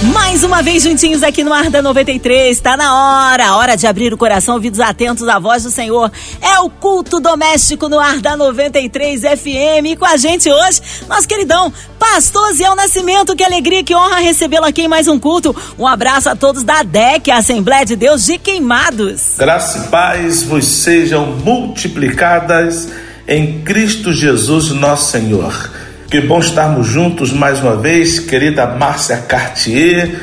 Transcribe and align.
Mais 0.00 0.44
uma 0.44 0.62
vez 0.62 0.84
juntinhos 0.84 1.24
aqui 1.24 1.42
no 1.42 1.52
Ar 1.52 1.70
da 1.70 1.82
93, 1.82 2.56
está 2.56 2.76
na 2.76 2.94
hora, 3.32 3.56
hora 3.56 3.76
de 3.76 3.84
abrir 3.84 4.14
o 4.14 4.16
coração, 4.16 4.54
ouvidos 4.54 4.78
atentos 4.78 5.26
à 5.26 5.40
voz 5.40 5.64
do 5.64 5.72
Senhor. 5.72 6.12
É 6.40 6.60
o 6.60 6.70
culto 6.70 7.18
doméstico 7.18 7.88
no 7.88 7.98
Ar 7.98 8.20
da 8.20 8.36
93 8.36 9.22
FM 9.22 9.86
e 9.86 9.96
com 9.96 10.04
a 10.04 10.16
gente 10.16 10.48
hoje, 10.48 10.80
nosso 11.08 11.26
queridão 11.26 11.72
Pastor 11.98 12.52
Ziel 12.54 12.76
Nascimento, 12.76 13.34
que 13.34 13.42
alegria, 13.42 13.82
que 13.82 13.94
honra 13.94 14.18
recebê-lo 14.18 14.66
aqui 14.66 14.82
em 14.82 14.88
mais 14.88 15.08
um 15.08 15.18
culto. 15.18 15.54
Um 15.76 15.86
abraço 15.86 16.28
a 16.28 16.36
todos 16.36 16.62
da 16.62 16.84
DEC, 16.84 17.32
Assembleia 17.32 17.84
de 17.84 17.96
Deus 17.96 18.24
de 18.24 18.38
Queimados. 18.38 19.34
Graça 19.36 19.78
e 19.78 19.88
paz 19.88 20.44
vos 20.44 20.64
sejam 20.64 21.26
multiplicadas 21.44 22.88
em 23.26 23.62
Cristo 23.62 24.12
Jesus, 24.12 24.70
nosso 24.70 25.10
Senhor. 25.10 25.87
Que 26.10 26.22
bom 26.22 26.38
estarmos 26.38 26.86
juntos 26.86 27.34
mais 27.34 27.60
uma 27.60 27.76
vez, 27.76 28.18
querida 28.18 28.66
Márcia 28.66 29.18
Cartier, 29.18 30.18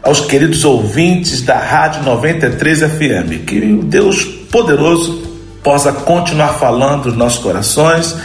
aos 0.00 0.20
queridos 0.20 0.64
ouvintes 0.64 1.42
da 1.42 1.58
Rádio 1.58 2.04
93 2.04 2.82
FM. 2.82 3.44
Que 3.44 3.58
o 3.58 3.82
Deus 3.82 4.22
poderoso 4.22 5.24
possa 5.60 5.92
continuar 5.92 6.50
falando 6.50 7.06
nos 7.06 7.16
nossos 7.16 7.42
corações, 7.42 8.16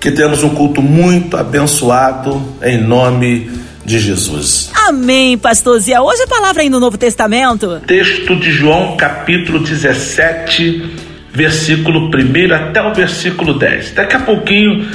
que 0.00 0.10
temos 0.10 0.42
um 0.42 0.48
culto 0.48 0.80
muito 0.80 1.36
abençoado 1.36 2.42
em 2.62 2.80
nome 2.80 3.50
de 3.84 3.98
Jesus. 3.98 4.70
Amém, 4.88 5.36
pastor 5.36 5.78
Zia. 5.78 6.00
Hoje 6.00 6.22
a 6.22 6.26
palavra 6.26 6.62
aí 6.62 6.70
no 6.70 6.80
Novo 6.80 6.96
Testamento. 6.96 7.82
Texto 7.86 8.34
de 8.34 8.50
João, 8.50 8.96
capítulo 8.96 9.58
17, 9.58 10.96
versículo 11.30 12.08
1 12.08 12.54
até 12.54 12.80
o 12.80 12.94
versículo 12.94 13.58
10. 13.58 13.92
Daqui 13.92 14.16
a 14.16 14.20
pouquinho 14.20 14.88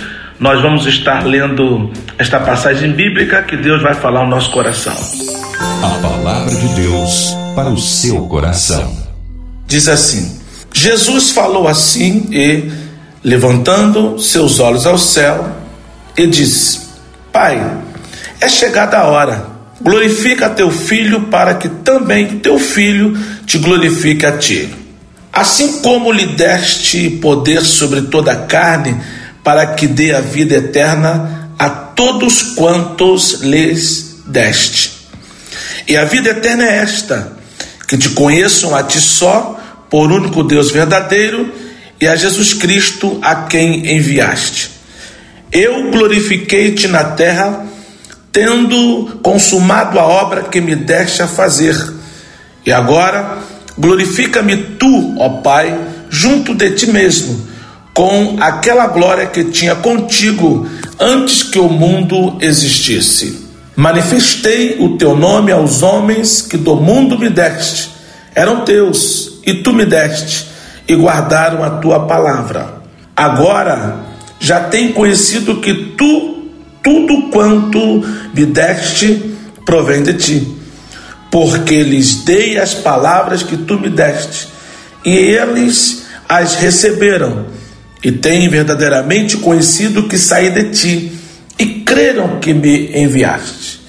nós 0.44 0.62
vamos 0.62 0.86
estar 0.86 1.26
lendo 1.26 1.90
esta 2.18 2.38
passagem 2.38 2.92
bíblica 2.92 3.44
que 3.44 3.56
Deus 3.56 3.82
vai 3.82 3.94
falar 3.94 4.26
no 4.26 4.30
nosso 4.30 4.52
coração. 4.52 4.94
A 5.82 6.02
palavra 6.02 6.54
de 6.54 6.68
Deus 6.82 7.34
para 7.56 7.70
o 7.70 7.78
seu 7.80 8.28
coração. 8.28 8.94
Diz 9.66 9.88
assim: 9.88 10.38
Jesus 10.74 11.32
falou 11.32 11.66
assim 11.66 12.28
e, 12.30 12.70
levantando 13.24 14.20
seus 14.20 14.60
olhos 14.60 14.86
ao 14.86 14.98
céu, 14.98 15.50
e 16.18 16.28
disse: 16.28 16.90
Pai, 17.32 17.66
é 18.42 18.50
chegada 18.50 18.98
a 18.98 19.06
hora. 19.06 19.48
Glorifica 19.80 20.50
teu 20.50 20.70
filho 20.70 21.22
para 21.28 21.54
que 21.54 21.70
também 21.70 22.40
teu 22.40 22.60
filho 22.60 23.18
te 23.46 23.58
glorifique 23.60 24.26
a 24.26 24.38
ti. 24.38 24.70
Assim 25.32 25.80
como 25.80 26.12
lhe 26.12 26.26
deste 26.26 27.10
poder 27.10 27.62
sobre 27.62 28.02
toda 28.02 28.34
a 28.34 28.36
carne, 28.36 28.98
para 29.44 29.68
que 29.68 29.86
dê 29.88 30.14
a 30.14 30.22
vida 30.22 30.56
eterna 30.56 31.50
a 31.60 31.70
todos 31.70 32.42
quantos 32.56 33.42
lhes 33.42 34.22
deste. 34.26 34.94
E 35.88 35.98
a 35.98 36.06
vida 36.06 36.30
eterna 36.30 36.64
é 36.64 36.78
esta: 36.78 37.34
que 37.88 37.98
te 37.98 38.10
conheçam 38.10 38.74
a 38.76 38.84
ti 38.84 39.02
só, 39.02 39.60
por 39.90 40.12
único 40.12 40.44
Deus 40.44 40.72
verdadeiro, 40.72 41.54
e 42.00 42.08
a 42.08 42.16
Jesus 42.16 42.54
Cristo 42.54 43.20
a 43.22 43.36
quem 43.44 43.96
enviaste. 43.96 44.72
Eu 45.52 45.92
glorifiquei-te 45.92 46.88
na 46.88 47.04
terra, 47.04 47.66
tendo 48.32 49.20
consumado 49.22 50.00
a 50.00 50.04
obra 50.04 50.44
que 50.44 50.60
me 50.60 50.76
deste 50.76 51.22
a 51.22 51.28
fazer. 51.28 51.76
E 52.66 52.72
agora, 52.72 53.38
glorifica-me 53.78 54.58
tu, 54.58 55.16
ó 55.20 55.42
Pai, 55.42 55.78
junto 56.10 56.56
de 56.56 56.72
ti 56.72 56.88
mesmo 56.88 57.53
com 57.94 58.38
aquela 58.40 58.88
glória 58.88 59.28
que 59.28 59.46
tinha 59.46 59.76
contigo 59.76 60.68
antes 61.00 61.44
que 61.44 61.60
o 61.60 61.70
mundo 61.70 62.38
existisse. 62.42 63.48
Manifestei 63.76 64.78
o 64.80 64.98
teu 64.98 65.16
nome 65.16 65.52
aos 65.52 65.82
homens 65.84 66.42
que 66.42 66.58
do 66.58 66.76
mundo 66.76 67.18
me 67.18 67.30
deste, 67.30 67.90
eram 68.36 68.64
teus, 68.64 69.40
e 69.46 69.56
tu 69.56 69.74
me 69.74 69.86
deste, 69.86 70.48
e 70.88 70.96
guardaram 70.96 71.64
a 71.64 71.70
tua 71.70 72.06
palavra. 72.08 72.82
Agora 73.16 74.00
já 74.40 74.60
tem 74.62 74.92
conhecido 74.92 75.62
que 75.62 75.74
tu, 75.98 76.48
tudo 76.84 77.30
quanto 77.30 78.04
me 78.34 78.46
deste, 78.46 79.36
provém 79.66 80.04
de 80.04 80.14
ti, 80.14 80.58
porque 81.32 81.82
lhes 81.84 82.24
dei 82.24 82.58
as 82.58 82.74
palavras 82.74 83.44
que 83.44 83.58
tu 83.58 83.80
me 83.80 83.90
deste, 83.90 84.48
e 85.06 85.16
eles 85.16 86.06
as 86.28 86.56
receberam 86.56 87.53
e 88.04 88.12
têm 88.12 88.50
verdadeiramente 88.50 89.38
conhecido 89.38 90.08
que 90.08 90.18
saí 90.18 90.50
de 90.50 90.72
ti 90.72 91.12
e 91.58 91.66
creram 91.82 92.40
que 92.40 92.54
me 92.54 92.92
enviaste. 92.98 93.82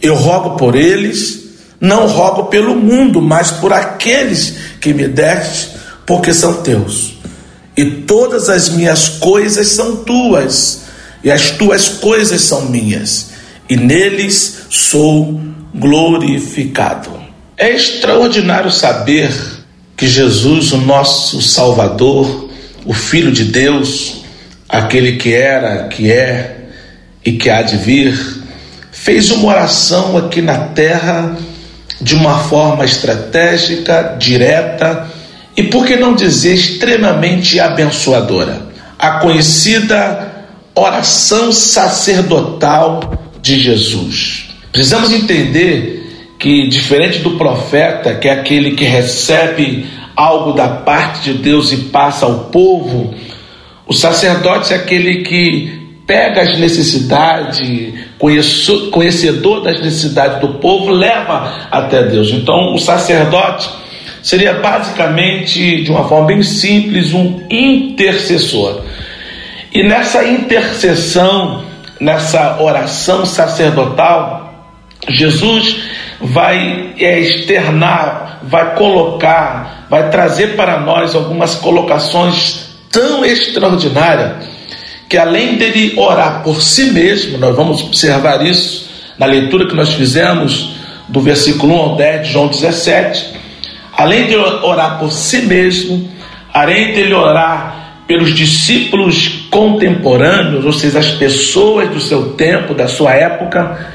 Eu 0.00 0.14
rogo 0.14 0.56
por 0.56 0.74
eles, 0.74 1.40
não 1.78 2.06
rogo 2.06 2.44
pelo 2.44 2.74
mundo, 2.74 3.20
mas 3.20 3.50
por 3.50 3.72
aqueles 3.72 4.54
que 4.80 4.94
me 4.94 5.06
deste, 5.06 5.72
porque 6.06 6.32
são 6.32 6.62
teus. 6.62 7.18
E 7.76 7.84
todas 7.84 8.48
as 8.48 8.70
minhas 8.70 9.08
coisas 9.08 9.68
são 9.68 9.96
tuas, 9.96 10.82
e 11.22 11.30
as 11.30 11.50
tuas 11.50 11.88
coisas 11.88 12.40
são 12.40 12.66
minhas, 12.66 13.30
e 13.68 13.76
neles 13.76 14.60
sou 14.70 15.40
glorificado. 15.74 17.10
É 17.56 17.74
extraordinário 17.74 18.70
saber 18.70 19.30
que 19.96 20.08
Jesus, 20.08 20.72
o 20.72 20.78
nosso 20.78 21.42
Salvador, 21.42 22.49
o 22.90 22.92
Filho 22.92 23.30
de 23.30 23.44
Deus, 23.44 24.24
aquele 24.68 25.12
que 25.12 25.32
era, 25.32 25.86
que 25.86 26.10
é 26.10 26.56
e 27.24 27.34
que 27.34 27.48
há 27.48 27.62
de 27.62 27.76
vir, 27.76 28.18
fez 28.90 29.30
uma 29.30 29.46
oração 29.46 30.16
aqui 30.16 30.42
na 30.42 30.58
terra 30.58 31.36
de 32.00 32.16
uma 32.16 32.40
forma 32.40 32.84
estratégica, 32.84 34.16
direta 34.18 35.08
e, 35.56 35.62
por 35.62 35.86
que 35.86 35.94
não 35.94 36.16
dizer, 36.16 36.54
extremamente 36.54 37.60
abençoadora. 37.60 38.60
A 38.98 39.20
conhecida 39.20 40.48
oração 40.74 41.52
sacerdotal 41.52 43.22
de 43.40 43.60
Jesus. 43.60 44.48
Precisamos 44.72 45.12
entender 45.12 46.34
que, 46.40 46.66
diferente 46.66 47.20
do 47.20 47.38
profeta, 47.38 48.16
que 48.16 48.26
é 48.26 48.32
aquele 48.32 48.72
que 48.72 48.84
recebe 48.84 49.86
algo 50.20 50.52
da 50.52 50.68
parte 50.68 51.32
de 51.32 51.38
Deus 51.38 51.72
e 51.72 51.76
passa 51.84 52.26
ao 52.26 52.50
povo, 52.50 53.14
o 53.86 53.94
sacerdote 53.94 54.74
é 54.74 54.76
aquele 54.76 55.22
que 55.22 55.80
pega 56.06 56.42
as 56.42 56.58
necessidades, 56.58 57.58
conhecedor 58.90 59.62
das 59.62 59.80
necessidades 59.80 60.40
do 60.40 60.54
povo, 60.54 60.90
leva 60.90 61.68
até 61.70 62.02
Deus. 62.02 62.30
Então, 62.32 62.74
o 62.74 62.78
sacerdote 62.78 63.70
seria 64.22 64.54
basicamente, 64.54 65.82
de 65.82 65.90
uma 65.90 66.06
forma 66.06 66.26
bem 66.26 66.42
simples, 66.42 67.14
um 67.14 67.40
intercessor. 67.48 68.82
E 69.72 69.82
nessa 69.82 70.24
intercessão, 70.24 71.64
nessa 71.98 72.60
oração 72.60 73.24
sacerdotal, 73.24 74.68
Jesus 75.08 75.76
vai 76.20 76.94
é, 76.98 77.20
externar, 77.20 78.40
vai 78.42 78.74
colocar 78.74 79.80
vai 79.90 80.08
trazer 80.08 80.54
para 80.54 80.78
nós 80.78 81.16
algumas 81.16 81.56
colocações 81.56 82.66
tão 82.92 83.24
extraordinárias 83.24 84.48
que 85.08 85.18
além 85.18 85.56
dele 85.56 85.94
orar 85.96 86.44
por 86.44 86.62
si 86.62 86.92
mesmo, 86.92 87.36
nós 87.36 87.56
vamos 87.56 87.82
observar 87.82 88.46
isso 88.46 88.88
na 89.18 89.26
leitura 89.26 89.66
que 89.66 89.74
nós 89.74 89.92
fizemos 89.92 90.76
do 91.08 91.20
versículo 91.20 91.74
1 91.74 91.76
ao 91.76 91.96
10 91.96 92.26
de 92.26 92.32
João 92.32 92.46
17, 92.46 93.32
além 93.92 94.28
de 94.28 94.36
orar 94.36 95.00
por 95.00 95.10
si 95.10 95.42
mesmo, 95.42 96.08
além 96.54 96.94
dele 96.94 97.12
orar 97.12 98.04
pelos 98.06 98.32
discípulos 98.32 99.46
contemporâneos, 99.50 100.64
ou 100.64 100.72
seja, 100.72 101.00
as 101.00 101.10
pessoas 101.10 101.88
do 101.90 102.00
seu 102.00 102.34
tempo, 102.34 102.72
da 102.72 102.86
sua 102.86 103.12
época, 103.12 103.88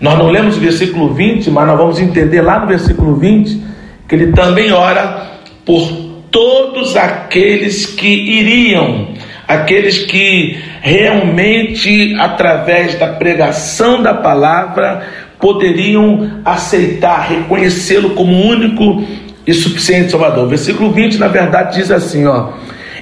nós 0.00 0.18
não 0.18 0.28
lemos 0.28 0.56
o 0.56 0.60
versículo 0.60 1.12
20, 1.12 1.50
mas 1.50 1.66
nós 1.66 1.76
vamos 1.76 2.00
entender 2.00 2.40
lá 2.40 2.60
no 2.60 2.66
versículo 2.66 3.16
20 3.16 3.70
que 4.08 4.14
ele 4.14 4.32
também 4.32 4.72
ora 4.72 5.30
por 5.64 5.88
todos 6.30 6.96
aqueles 6.96 7.86
que 7.86 8.08
iriam, 8.08 9.08
aqueles 9.46 9.98
que 9.98 10.58
realmente, 10.80 12.16
através 12.18 12.98
da 12.98 13.08
pregação 13.08 14.02
da 14.02 14.14
palavra, 14.14 15.06
poderiam 15.38 16.40
aceitar, 16.44 17.28
reconhecê-lo 17.28 18.10
como 18.10 18.32
único 18.32 19.04
e 19.46 19.52
suficiente 19.52 20.10
Salvador. 20.10 20.46
O 20.46 20.48
versículo 20.48 20.90
20, 20.90 21.18
na 21.18 21.28
verdade, 21.28 21.76
diz 21.76 21.90
assim: 21.90 22.26
ó, 22.26 22.52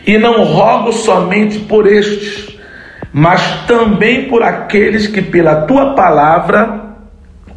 e 0.07 0.19
não 0.19 0.45
rogo 0.45 0.93
somente 0.93 1.59
por 1.61 1.87
estes, 1.87 2.49
mas 3.13 3.41
também 3.67 4.25
por 4.25 4.43
aqueles 4.43 5.07
que 5.07 5.23
pela 5.23 5.63
tua 5.63 5.95
palavra 5.95 6.88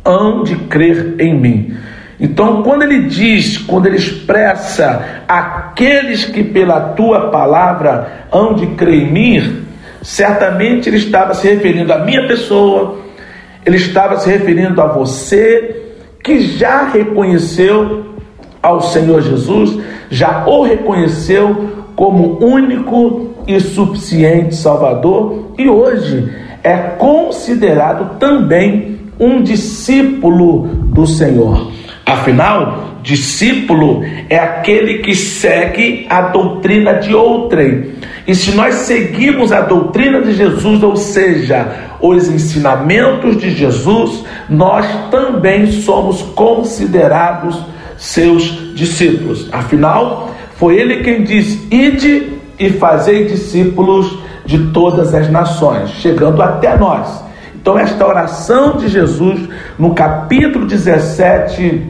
hão 0.04 0.44
de 0.44 0.56
crer 0.56 1.16
em 1.20 1.38
mim. 1.38 1.78
Então, 2.20 2.62
quando 2.62 2.84
ele 2.84 3.08
diz, 3.08 3.58
quando 3.58 3.88
ele 3.88 3.98
expressa 3.98 5.24
aqueles 5.28 6.26
que 6.26 6.44
pela 6.44 6.80
tua 6.80 7.32
palavra 7.32 8.28
hão 8.32 8.54
de 8.54 8.68
crer 8.68 9.08
em 9.08 9.12
mim, 9.12 9.66
certamente 10.02 10.88
ele 10.88 10.98
estava 10.98 11.34
se 11.34 11.48
referindo 11.48 11.92
à 11.92 12.00
minha 12.00 12.28
pessoa, 12.28 13.00
ele 13.66 13.78
estava 13.78 14.20
se 14.20 14.30
referindo 14.30 14.80
a 14.82 14.88
você 14.88 15.82
que 16.24 16.42
já 16.42 16.90
reconheceu 16.90 18.16
ao 18.62 18.82
Senhor 18.82 19.22
Jesus, 19.22 19.80
já 20.10 20.46
o 20.46 20.62
reconheceu 20.62 21.72
como 21.96 22.38
único 22.44 23.32
e 23.48 23.60
suficiente 23.60 24.56
Salvador 24.56 25.54
e 25.58 25.68
hoje 25.68 26.32
é 26.64 26.76
considerado 26.78 28.20
também 28.20 29.01
um 29.22 29.44
discípulo 29.44 30.68
do 30.68 31.06
Senhor. 31.06 31.72
Afinal, 32.04 32.96
discípulo 33.04 34.04
é 34.28 34.38
aquele 34.38 34.98
que 35.00 35.16
segue 35.16 36.08
a 36.10 36.22
doutrina 36.24 36.96
de 36.96 37.14
outrem. 37.14 37.92
E 38.28 38.34
se 38.34 38.52
nós 38.56 38.76
seguimos 38.76 39.52
a 39.52 39.62
doutrina 39.62 40.22
de 40.22 40.34
Jesus, 40.34 40.82
ou 40.82 40.96
seja, 40.96 41.92
os 42.02 42.28
ensinamentos 42.28 43.38
de 43.38 43.52
Jesus, 43.52 44.24
nós 44.50 44.88
também 45.12 45.72
somos 45.72 46.24
considerados 46.36 47.60
seus 47.98 48.74
discípulos. 48.76 49.48
Afinal, 49.52 50.32
foi 50.56 50.78
ele 50.78 51.04
quem 51.04 51.24
disse: 51.24 51.68
Ide 51.72 52.34
e 52.58 52.72
fazei 52.72 53.26
discípulos 53.26 54.18
de 54.46 54.58
todas 54.72 55.14
as 55.14 55.30
nações, 55.30 55.92
chegando 55.92 56.42
até 56.42 56.76
nós. 56.76 57.31
Então, 57.62 57.78
esta 57.78 58.08
oração 58.08 58.78
de 58.78 58.88
Jesus, 58.88 59.48
no 59.78 59.94
capítulo 59.94 60.66
17 60.66 61.88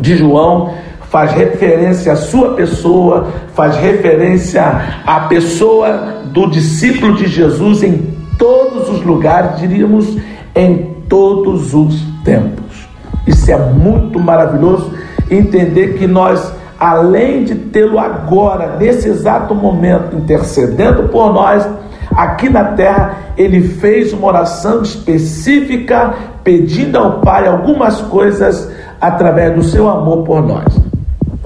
de 0.00 0.16
João, 0.16 0.72
faz 1.10 1.32
referência 1.32 2.14
à 2.14 2.16
sua 2.16 2.54
pessoa, 2.54 3.28
faz 3.54 3.76
referência 3.76 4.64
à 5.06 5.20
pessoa 5.28 6.22
do 6.24 6.48
discípulo 6.48 7.14
de 7.14 7.26
Jesus 7.26 7.82
em 7.82 8.14
todos 8.38 8.88
os 8.88 9.04
lugares, 9.04 9.60
diríamos 9.60 10.16
em 10.56 10.94
todos 11.10 11.74
os 11.74 12.02
tempos. 12.24 12.88
Isso 13.26 13.50
é 13.52 13.58
muito 13.58 14.18
maravilhoso 14.18 14.94
entender 15.30 15.98
que 15.98 16.06
nós, 16.06 16.54
além 16.80 17.44
de 17.44 17.54
tê-lo 17.54 17.98
agora, 17.98 18.76
nesse 18.78 19.08
exato 19.08 19.54
momento, 19.54 20.16
intercedendo 20.16 21.10
por 21.10 21.34
nós, 21.34 21.68
aqui 22.14 22.48
na 22.48 22.64
terra, 22.64 23.16
ele 23.36 23.62
fez 23.62 24.12
uma 24.12 24.26
oração 24.26 24.82
específica, 24.82 26.14
pedindo 26.44 26.98
ao 26.98 27.20
Pai 27.20 27.46
algumas 27.46 28.00
coisas 28.02 28.70
através 29.00 29.54
do 29.54 29.62
seu 29.62 29.88
amor 29.88 30.24
por 30.24 30.42
nós. 30.46 30.80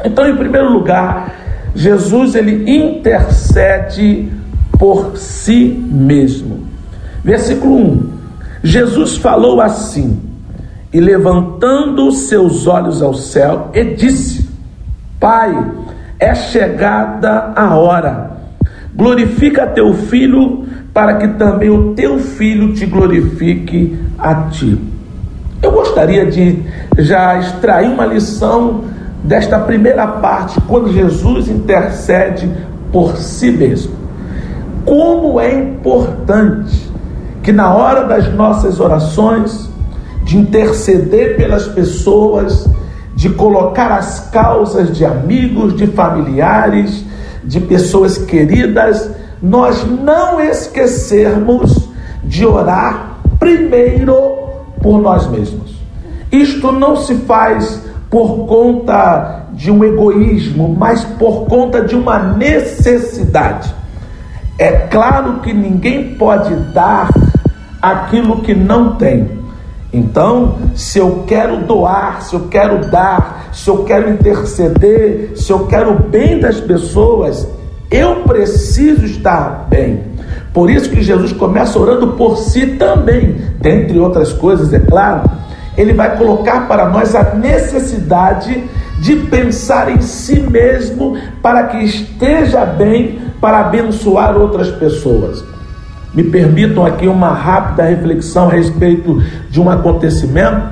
Então, 0.04 0.28
em 0.28 0.36
primeiro 0.36 0.72
lugar, 0.72 1.32
Jesus 1.74 2.34
ele 2.34 2.70
intercede 2.70 4.30
por 4.78 5.16
si 5.16 5.82
mesmo. 5.90 6.66
Versículo 7.24 7.76
1. 7.76 8.16
Jesus 8.62 9.16
falou 9.16 9.60
assim: 9.60 10.20
e 10.92 11.00
levantando 11.00 12.10
seus 12.12 12.66
olhos 12.66 13.02
ao 13.02 13.12
céu, 13.12 13.70
e 13.74 13.84
disse: 13.84 14.48
Pai, 15.20 15.54
é 16.18 16.34
chegada 16.34 17.52
a 17.54 17.74
hora. 17.74 18.35
Glorifica 18.96 19.66
teu 19.66 19.92
filho, 19.94 20.64
para 20.92 21.14
que 21.18 21.28
também 21.28 21.68
o 21.68 21.92
teu 21.94 22.18
filho 22.18 22.72
te 22.72 22.86
glorifique 22.86 23.98
a 24.18 24.34
ti. 24.50 24.80
Eu 25.62 25.70
gostaria 25.70 26.26
de 26.26 26.62
já 26.98 27.38
extrair 27.38 27.88
uma 27.88 28.06
lição 28.06 28.84
desta 29.22 29.58
primeira 29.58 30.06
parte, 30.06 30.60
quando 30.62 30.92
Jesus 30.92 31.48
intercede 31.48 32.50
por 32.90 33.16
si 33.16 33.50
mesmo. 33.50 33.92
Como 34.84 35.38
é 35.38 35.52
importante 35.52 36.90
que 37.42 37.52
na 37.52 37.74
hora 37.74 38.04
das 38.04 38.32
nossas 38.32 38.80
orações, 38.80 39.68
de 40.24 40.36
interceder 40.36 41.36
pelas 41.36 41.68
pessoas, 41.68 42.68
de 43.14 43.30
colocar 43.30 43.92
as 43.92 44.28
causas 44.30 44.96
de 44.96 45.04
amigos, 45.04 45.76
de 45.76 45.86
familiares, 45.86 47.05
de 47.46 47.60
pessoas 47.60 48.18
queridas, 48.18 49.10
nós 49.42 49.84
não 49.84 50.40
esquecermos 50.40 51.88
de 52.24 52.44
orar 52.44 53.18
primeiro 53.38 54.36
por 54.82 55.00
nós 55.00 55.26
mesmos. 55.28 55.76
Isto 56.30 56.72
não 56.72 56.96
se 56.96 57.14
faz 57.14 57.82
por 58.10 58.46
conta 58.46 59.46
de 59.52 59.70
um 59.70 59.82
egoísmo, 59.84 60.74
mas 60.78 61.04
por 61.04 61.46
conta 61.46 61.82
de 61.82 61.94
uma 61.94 62.18
necessidade. 62.18 63.74
É 64.58 64.72
claro 64.72 65.40
que 65.40 65.52
ninguém 65.52 66.14
pode 66.14 66.54
dar 66.72 67.08
aquilo 67.80 68.40
que 68.40 68.54
não 68.54 68.96
tem. 68.96 69.35
Então, 69.92 70.58
se 70.74 70.98
eu 70.98 71.24
quero 71.26 71.58
doar, 71.58 72.22
se 72.22 72.34
eu 72.34 72.48
quero 72.48 72.90
dar, 72.90 73.50
se 73.52 73.68
eu 73.68 73.84
quero 73.84 74.10
interceder, 74.10 75.32
se 75.36 75.50
eu 75.50 75.66
quero 75.66 75.92
o 75.92 76.02
bem 76.02 76.40
das 76.40 76.60
pessoas, 76.60 77.48
eu 77.90 78.22
preciso 78.24 79.04
estar 79.04 79.66
bem. 79.70 80.02
Por 80.52 80.70
isso 80.70 80.90
que 80.90 81.02
Jesus 81.02 81.32
começa 81.32 81.78
orando 81.78 82.08
por 82.14 82.36
si 82.36 82.66
também, 82.66 83.36
dentre 83.60 83.98
outras 83.98 84.32
coisas, 84.32 84.72
é 84.72 84.80
claro. 84.80 85.30
Ele 85.76 85.92
vai 85.92 86.16
colocar 86.16 86.66
para 86.66 86.88
nós 86.88 87.14
a 87.14 87.34
necessidade 87.34 88.64
de 88.98 89.16
pensar 89.16 89.90
em 89.90 90.00
si 90.00 90.40
mesmo 90.40 91.16
para 91.42 91.64
que 91.64 91.84
esteja 91.84 92.64
bem 92.64 93.20
para 93.40 93.60
abençoar 93.60 94.36
outras 94.36 94.70
pessoas. 94.70 95.44
Me 96.16 96.24
permitam 96.24 96.86
aqui 96.86 97.06
uma 97.06 97.28
rápida 97.28 97.82
reflexão 97.82 98.48
a 98.48 98.52
respeito 98.52 99.22
de 99.50 99.60
um 99.60 99.68
acontecimento. 99.68 100.66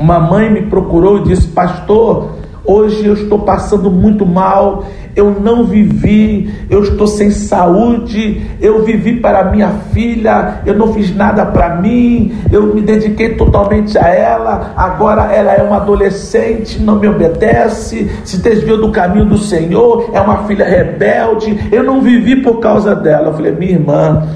Uma 0.00 0.18
mãe 0.18 0.50
me 0.50 0.62
procurou 0.62 1.18
e 1.18 1.24
disse: 1.24 1.46
Pastor, 1.48 2.38
hoje 2.64 3.04
eu 3.04 3.12
estou 3.12 3.40
passando 3.40 3.90
muito 3.90 4.24
mal, 4.24 4.86
eu 5.14 5.38
não 5.40 5.64
vivi, 5.66 6.50
eu 6.70 6.82
estou 6.82 7.06
sem 7.06 7.30
saúde, 7.30 8.40
eu 8.62 8.82
vivi 8.82 9.16
para 9.20 9.50
minha 9.50 9.68
filha, 9.92 10.62
eu 10.64 10.74
não 10.74 10.94
fiz 10.94 11.14
nada 11.14 11.44
para 11.44 11.76
mim, 11.76 12.32
eu 12.50 12.74
me 12.74 12.80
dediquei 12.80 13.34
totalmente 13.34 13.98
a 13.98 14.08
ela, 14.08 14.72
agora 14.74 15.30
ela 15.34 15.52
é 15.52 15.62
uma 15.62 15.76
adolescente, 15.76 16.80
não 16.80 16.98
me 16.98 17.08
obedece, 17.08 18.10
se 18.24 18.38
desviou 18.38 18.78
do 18.78 18.90
caminho 18.90 19.26
do 19.26 19.36
Senhor, 19.36 20.08
é 20.14 20.20
uma 20.20 20.44
filha 20.44 20.64
rebelde, 20.64 21.68
eu 21.70 21.82
não 21.82 22.00
vivi 22.00 22.36
por 22.36 22.58
causa 22.58 22.94
dela. 22.94 23.28
Eu 23.28 23.34
falei, 23.34 23.52
minha 23.52 23.72
irmã, 23.72 24.26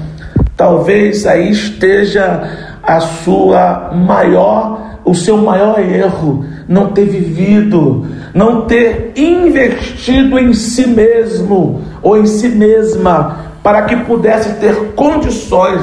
Talvez 0.55 1.25
aí 1.25 1.49
esteja 1.51 2.69
a 2.81 2.99
sua 2.99 3.91
maior, 3.93 4.99
o 5.03 5.15
seu 5.15 5.37
maior 5.37 5.79
erro, 5.79 6.45
não 6.67 6.89
ter 6.89 7.05
vivido, 7.05 8.05
não 8.33 8.61
ter 8.61 9.13
investido 9.15 10.37
em 10.37 10.53
si 10.53 10.87
mesmo 10.87 11.81
ou 12.01 12.17
em 12.17 12.25
si 12.25 12.49
mesma 12.49 13.53
para 13.63 13.83
que 13.83 13.95
pudesse 13.97 14.59
ter 14.59 14.93
condições 14.93 15.81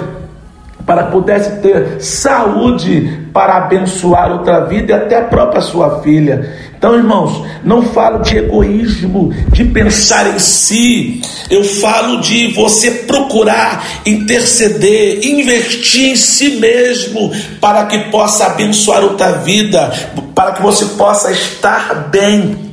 para 0.91 1.05
pudesse 1.05 1.61
ter 1.61 2.01
saúde 2.01 3.29
para 3.33 3.59
abençoar 3.59 4.33
outra 4.33 4.65
vida 4.65 4.93
e 4.93 4.95
até 4.97 5.19
a 5.19 5.25
própria 5.25 5.61
sua 5.61 6.01
filha. 6.01 6.53
Então, 6.81 6.97
irmãos, 6.97 7.47
não 7.63 7.93
falo 7.93 8.23
de 8.23 8.39
egoísmo, 8.39 9.31
de 9.53 9.65
pensar 9.65 10.35
em 10.35 10.39
si, 10.39 11.21
eu 11.51 11.63
falo 11.63 12.23
de 12.23 12.55
você 12.55 12.91
procurar 12.91 14.01
interceder, 14.07 15.23
investir 15.23 16.13
em 16.13 16.17
si 16.17 16.53
mesmo, 16.53 17.31
para 17.61 17.85
que 17.85 17.99
possa 18.11 18.47
abençoar 18.47 19.05
outra 19.05 19.33
vida, 19.33 19.93
para 20.35 20.53
que 20.53 20.63
você 20.63 20.87
possa 20.97 21.31
estar 21.31 22.09
bem. 22.09 22.73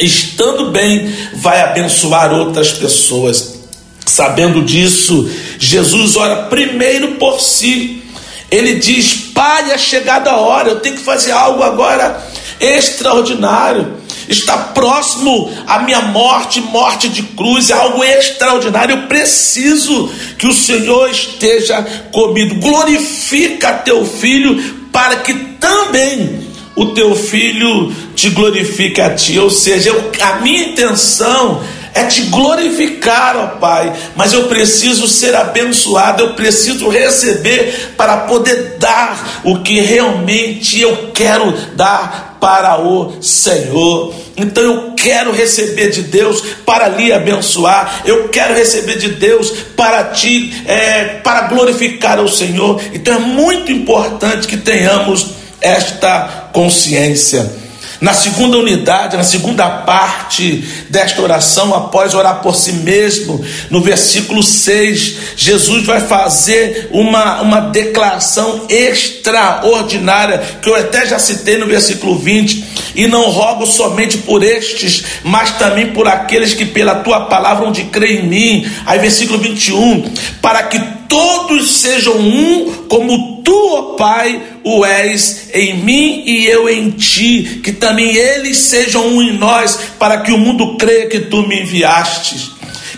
Estando 0.00 0.72
bem, 0.72 1.14
vai 1.34 1.60
abençoar 1.60 2.32
outras 2.32 2.72
pessoas. 2.72 3.60
Sabendo 4.04 4.64
disso, 4.64 5.30
Jesus 5.60 6.16
ora 6.16 6.46
primeiro 6.46 7.12
por 7.18 7.40
si. 7.40 8.02
Ele 8.50 8.74
diz: 8.74 9.14
Pai, 9.32 9.70
é 9.70 9.78
chegada 9.78 10.32
a 10.32 10.38
hora, 10.38 10.70
eu 10.70 10.80
tenho 10.80 10.96
que 10.96 11.02
fazer 11.02 11.30
algo 11.30 11.62
agora 11.62 12.34
extraordinário. 12.60 14.04
Está 14.28 14.56
próximo 14.56 15.52
à 15.66 15.80
minha 15.80 16.00
morte, 16.00 16.60
morte 16.60 17.08
de 17.08 17.22
cruz, 17.22 17.70
é 17.70 17.74
algo 17.74 18.02
extraordinário. 18.02 18.96
Eu 18.96 19.02
preciso 19.06 20.10
que 20.38 20.46
o 20.46 20.54
Senhor 20.54 21.10
esteja 21.10 21.82
comigo. 22.10 22.54
Glorifica 22.56 23.72
teu 23.74 24.04
filho, 24.04 24.86
para 24.90 25.16
que 25.16 25.34
também 25.60 26.48
o 26.74 26.86
teu 26.86 27.14
filho 27.14 27.92
te 28.14 28.30
glorifique 28.30 29.00
a 29.00 29.14
ti. 29.14 29.38
Ou 29.38 29.50
seja, 29.50 29.90
eu, 29.90 30.10
a 30.20 30.40
minha 30.40 30.68
intenção 30.68 31.62
é 31.94 32.04
te 32.04 32.22
glorificar, 32.22 33.36
ó 33.36 33.46
Pai, 33.58 33.92
mas 34.16 34.32
eu 34.32 34.48
preciso 34.48 35.06
ser 35.06 35.34
abençoado, 35.34 36.24
eu 36.24 36.34
preciso 36.34 36.88
receber 36.88 37.94
para 37.96 38.16
poder 38.18 38.76
dar 38.80 39.42
o 39.44 39.60
que 39.60 39.80
realmente 39.80 40.80
eu 40.80 41.10
quero 41.14 41.52
dar 41.76 42.33
para 42.44 42.78
o 42.78 43.22
Senhor. 43.22 44.14
Então 44.36 44.62
eu 44.62 44.92
quero 44.94 45.32
receber 45.32 45.88
de 45.88 46.02
Deus 46.02 46.42
para 46.66 46.88
lhe 46.88 47.10
abençoar, 47.10 48.02
eu 48.04 48.28
quero 48.28 48.52
receber 48.52 48.98
de 48.98 49.12
Deus 49.12 49.50
para 49.74 50.04
ti, 50.04 50.52
é, 50.66 51.20
para 51.24 51.48
glorificar 51.48 52.20
o 52.20 52.28
Senhor. 52.28 52.82
Então 52.92 53.14
é 53.14 53.18
muito 53.18 53.72
importante 53.72 54.46
que 54.46 54.58
tenhamos 54.58 55.28
esta 55.58 56.50
consciência. 56.52 57.63
Na 58.04 58.12
segunda 58.12 58.58
unidade, 58.58 59.16
na 59.16 59.24
segunda 59.24 59.66
parte 59.66 60.62
desta 60.90 61.22
oração, 61.22 61.74
após 61.74 62.12
orar 62.12 62.42
por 62.42 62.54
si 62.54 62.74
mesmo, 62.74 63.42
no 63.70 63.80
versículo 63.80 64.42
6, 64.42 65.16
Jesus 65.34 65.86
vai 65.86 66.02
fazer 66.02 66.90
uma, 66.92 67.40
uma 67.40 67.60
declaração 67.60 68.66
extraordinária, 68.68 70.36
que 70.60 70.68
eu 70.68 70.76
até 70.76 71.06
já 71.06 71.18
citei 71.18 71.56
no 71.56 71.66
versículo 71.66 72.18
20: 72.18 72.92
E 72.94 73.06
não 73.06 73.30
rogo 73.30 73.64
somente 73.64 74.18
por 74.18 74.42
estes, 74.42 75.02
mas 75.22 75.52
também 75.52 75.86
por 75.94 76.06
aqueles 76.06 76.52
que 76.52 76.66
pela 76.66 76.96
tua 76.96 77.22
palavra 77.22 77.64
hão 77.64 77.72
de 77.72 77.84
crer 77.84 78.22
em 78.22 78.28
mim. 78.28 78.70
Aí, 78.84 78.98
versículo 78.98 79.38
21, 79.38 80.12
para 80.42 80.64
que 80.64 80.78
todos 81.14 81.70
sejam 81.70 82.18
um, 82.18 82.72
como 82.88 83.40
tu, 83.44 83.54
ó 83.54 83.82
Pai, 83.94 84.42
o 84.64 84.84
és 84.84 85.48
em 85.54 85.78
mim 85.78 86.24
e 86.26 86.44
eu 86.46 86.68
em 86.68 86.90
ti, 86.90 87.60
que 87.62 87.70
também 87.70 88.16
eles 88.16 88.56
sejam 88.56 89.06
um 89.06 89.22
em 89.22 89.38
nós, 89.38 89.78
para 89.96 90.22
que 90.22 90.32
o 90.32 90.38
mundo 90.38 90.76
creia 90.76 91.06
que 91.06 91.20
tu 91.20 91.46
me 91.46 91.60
enviastes. 91.60 92.50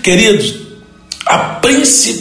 Queridos, 0.03 0.55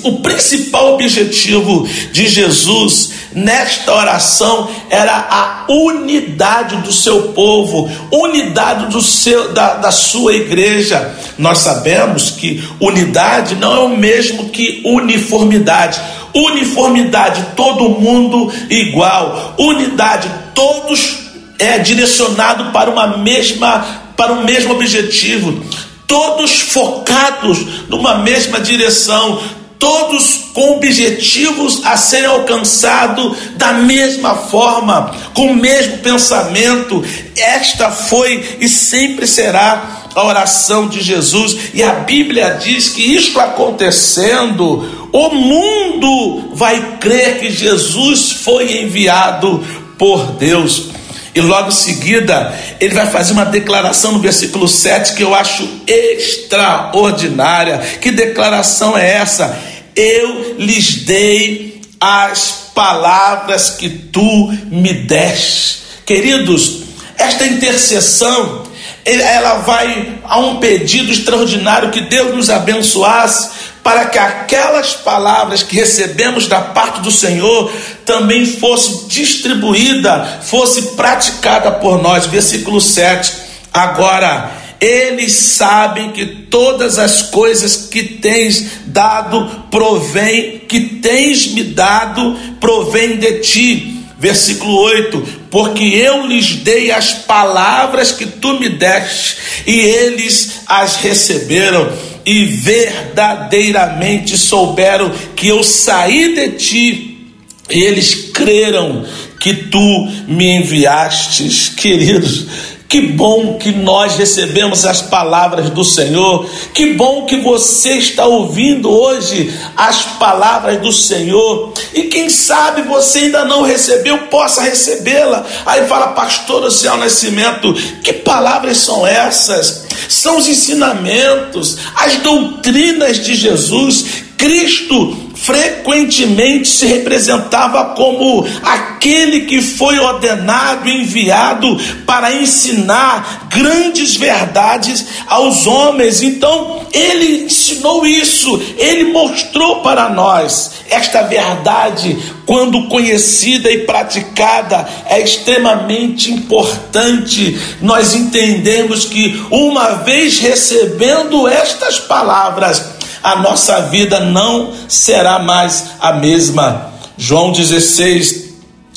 o 0.03 0.19
principal 0.19 0.95
objetivo 0.95 1.87
de 2.11 2.27
Jesus 2.27 3.11
nesta 3.35 3.93
oração 3.93 4.69
era 4.89 5.13
a 5.13 5.65
unidade 5.69 6.77
do 6.77 6.91
seu 6.91 7.33
povo, 7.33 7.89
unidade 8.11 8.87
do 8.87 9.01
seu, 9.01 9.53
da, 9.53 9.75
da 9.75 9.91
sua 9.91 10.33
igreja. 10.33 11.15
Nós 11.37 11.59
sabemos 11.59 12.31
que 12.31 12.63
unidade 12.79 13.55
não 13.55 13.75
é 13.75 13.79
o 13.79 13.97
mesmo 13.97 14.49
que 14.49 14.81
uniformidade. 14.85 15.99
Uniformidade, 16.33 17.45
todo 17.55 17.89
mundo 17.89 18.51
igual. 18.69 19.55
Unidade, 19.57 20.29
todos 20.53 21.25
é 21.59 21.77
direcionado 21.77 22.71
para 22.71 22.89
uma 22.89 23.17
mesma 23.17 24.03
para 24.15 24.31
o 24.31 24.45
mesmo 24.45 24.73
objetivo 24.73 25.61
todos 26.07 26.59
focados 26.59 27.59
numa 27.89 28.19
mesma 28.19 28.59
direção, 28.59 29.41
todos 29.85 30.45
com 30.51 30.77
objetivos 30.77 31.85
a 31.85 31.95
serem 31.95 32.25
alcançados 32.25 33.37
da 33.55 33.73
mesma 33.73 34.33
forma, 34.33 35.13
com 35.31 35.51
o 35.51 35.55
mesmo 35.55 35.99
pensamento. 35.99 37.05
Esta 37.37 37.91
foi 37.91 38.57
e 38.59 38.67
sempre 38.67 39.27
será 39.27 40.07
a 40.15 40.25
oração 40.25 40.87
de 40.87 41.03
Jesus, 41.03 41.55
e 41.71 41.83
a 41.83 41.91
Bíblia 41.91 42.57
diz 42.59 42.89
que 42.89 43.03
isto 43.03 43.39
acontecendo, 43.39 45.09
o 45.11 45.29
mundo 45.29 46.49
vai 46.55 46.97
crer 46.99 47.39
que 47.39 47.51
Jesus 47.51 48.31
foi 48.31 48.81
enviado 48.81 49.63
por 49.99 50.31
Deus. 50.31 50.95
E 51.35 51.41
logo 51.41 51.67
em 51.67 51.71
seguida, 51.71 52.57
ele 52.79 52.95
vai 52.95 53.05
fazer 53.05 53.33
uma 53.33 53.45
declaração 53.45 54.13
no 54.13 54.19
versículo 54.19 54.67
7 54.67 55.13
que 55.15 55.21
eu 55.21 55.35
acho 55.35 55.67
extraordinária. 55.85 57.77
Que 57.99 58.09
declaração 58.09 58.97
é 58.97 59.17
essa? 59.17 59.74
Eu 59.95 60.55
lhes 60.57 61.03
dei 61.05 61.81
as 61.99 62.71
palavras 62.75 63.69
que 63.71 63.89
tu 63.89 64.51
me 64.65 64.93
deste. 64.93 65.83
Queridos, 66.05 66.83
esta 67.17 67.47
intercessão 67.47 68.65
ela 69.05 69.59
vai 69.59 70.19
a 70.23 70.39
um 70.39 70.57
pedido 70.57 71.11
extraordinário 71.11 71.91
que 71.91 72.01
Deus 72.01 72.35
nos 72.35 72.49
abençoasse 72.49 73.49
para 73.83 74.05
que 74.05 74.17
aquelas 74.17 74.93
palavras 74.93 75.61
que 75.61 75.75
recebemos 75.75 76.47
da 76.47 76.59
parte 76.59 77.01
do 77.01 77.11
Senhor 77.11 77.71
também 78.03 78.43
fosse 78.43 79.07
distribuída, 79.07 80.41
fosse 80.41 80.81
praticada 80.95 81.71
por 81.71 82.01
nós. 82.01 82.25
Versículo 82.25 82.81
7. 82.81 83.31
Agora, 83.71 84.51
eles 84.79 85.33
sabem 85.33 86.11
que 86.11 86.25
todas 86.25 86.99
as 86.99 87.23
coisas 87.23 87.87
que 87.89 88.03
tens 88.03 88.81
dado 88.85 89.65
provém, 89.71 90.59
que 90.67 90.81
tens 90.81 91.47
me 91.47 91.63
dado, 91.63 92.37
provém 92.59 93.17
de 93.17 93.39
ti. 93.39 94.03
Versículo 94.17 94.77
8: 94.77 95.21
Porque 95.49 95.83
eu 95.83 96.25
lhes 96.25 96.55
dei 96.55 96.91
as 96.91 97.13
palavras 97.13 98.11
que 98.11 98.25
tu 98.25 98.59
me 98.59 98.69
deste, 98.69 99.37
e 99.67 99.79
eles 99.79 100.61
as 100.67 100.97
receberam 100.97 101.91
e 102.25 102.45
verdadeiramente 102.45 104.37
souberam 104.37 105.11
que 105.35 105.47
eu 105.47 105.63
saí 105.63 106.33
de 106.33 106.49
ti, 106.57 107.31
eles 107.69 108.31
creram 108.33 109.05
que 109.39 109.53
tu 109.53 110.07
me 110.27 110.57
enviastes, 110.57 111.69
queridos. 111.69 112.47
Que 112.87 113.01
bom 113.01 113.57
que 113.57 113.71
nós 113.71 114.15
recebemos 114.15 114.85
as 114.85 115.01
palavras 115.01 115.69
do 115.71 115.83
Senhor. 115.83 116.47
Que 116.73 116.93
bom 116.93 117.25
que 117.25 117.37
você 117.37 117.97
está 117.97 118.25
ouvindo 118.25 118.89
hoje 118.89 119.53
as 119.75 120.03
palavras 120.19 120.79
do 120.79 120.91
Senhor. 120.93 121.73
E 121.93 122.03
quem 122.03 122.29
sabe 122.29 122.83
você 122.83 123.19
ainda 123.19 123.43
não 123.43 123.63
recebeu, 123.63 124.17
possa 124.27 124.61
recebê-la. 124.61 125.45
Aí 125.65 125.87
fala, 125.87 126.09
pastor 126.09 126.63
Oceano 126.63 126.99
Nascimento, 126.99 127.73
que 128.03 128.13
palavras 128.13 128.77
são 128.77 129.05
essas? 129.05 129.85
São 130.07 130.37
os 130.37 130.47
ensinamentos, 130.47 131.77
as 131.95 132.17
doutrinas 132.17 133.17
de 133.17 133.33
Jesus. 133.33 134.24
Cristo 134.37 135.25
frequentemente 135.35 136.67
se 136.67 136.85
representava 136.85 137.93
como 137.95 138.47
aquele 138.63 139.41
que 139.41 139.61
foi 139.61 139.99
ordenado 139.99 140.89
enviado 140.89 141.77
para 142.05 142.33
ensinar 142.33 143.47
grandes 143.49 144.15
verdades 144.15 145.05
aos 145.27 145.67
homens. 145.67 146.21
Então, 146.21 146.85
ele 146.91 147.45
ensinou 147.45 148.05
isso, 148.05 148.61
ele 148.77 149.11
mostrou 149.11 149.81
para 149.81 150.09
nós 150.09 150.71
esta 150.89 151.23
verdade, 151.23 152.17
quando 152.45 152.87
conhecida 152.87 153.71
e 153.71 153.79
praticada, 153.79 154.87
é 155.09 155.19
extremamente 155.19 156.31
importante. 156.31 157.59
Nós 157.81 158.13
entendemos 158.13 159.05
que 159.05 159.43
uma 159.49 159.95
vez 160.03 160.39
recebendo 160.39 161.47
estas 161.47 161.99
palavras, 161.99 162.94
a 163.25 163.37
nossa 163.37 163.81
vida 163.87 164.19
não 164.19 164.71
será 164.87 165.39
mais 165.39 165.87
a 165.99 166.13
mesma. 166.13 166.93
João 167.17 167.51
16, 167.51 168.53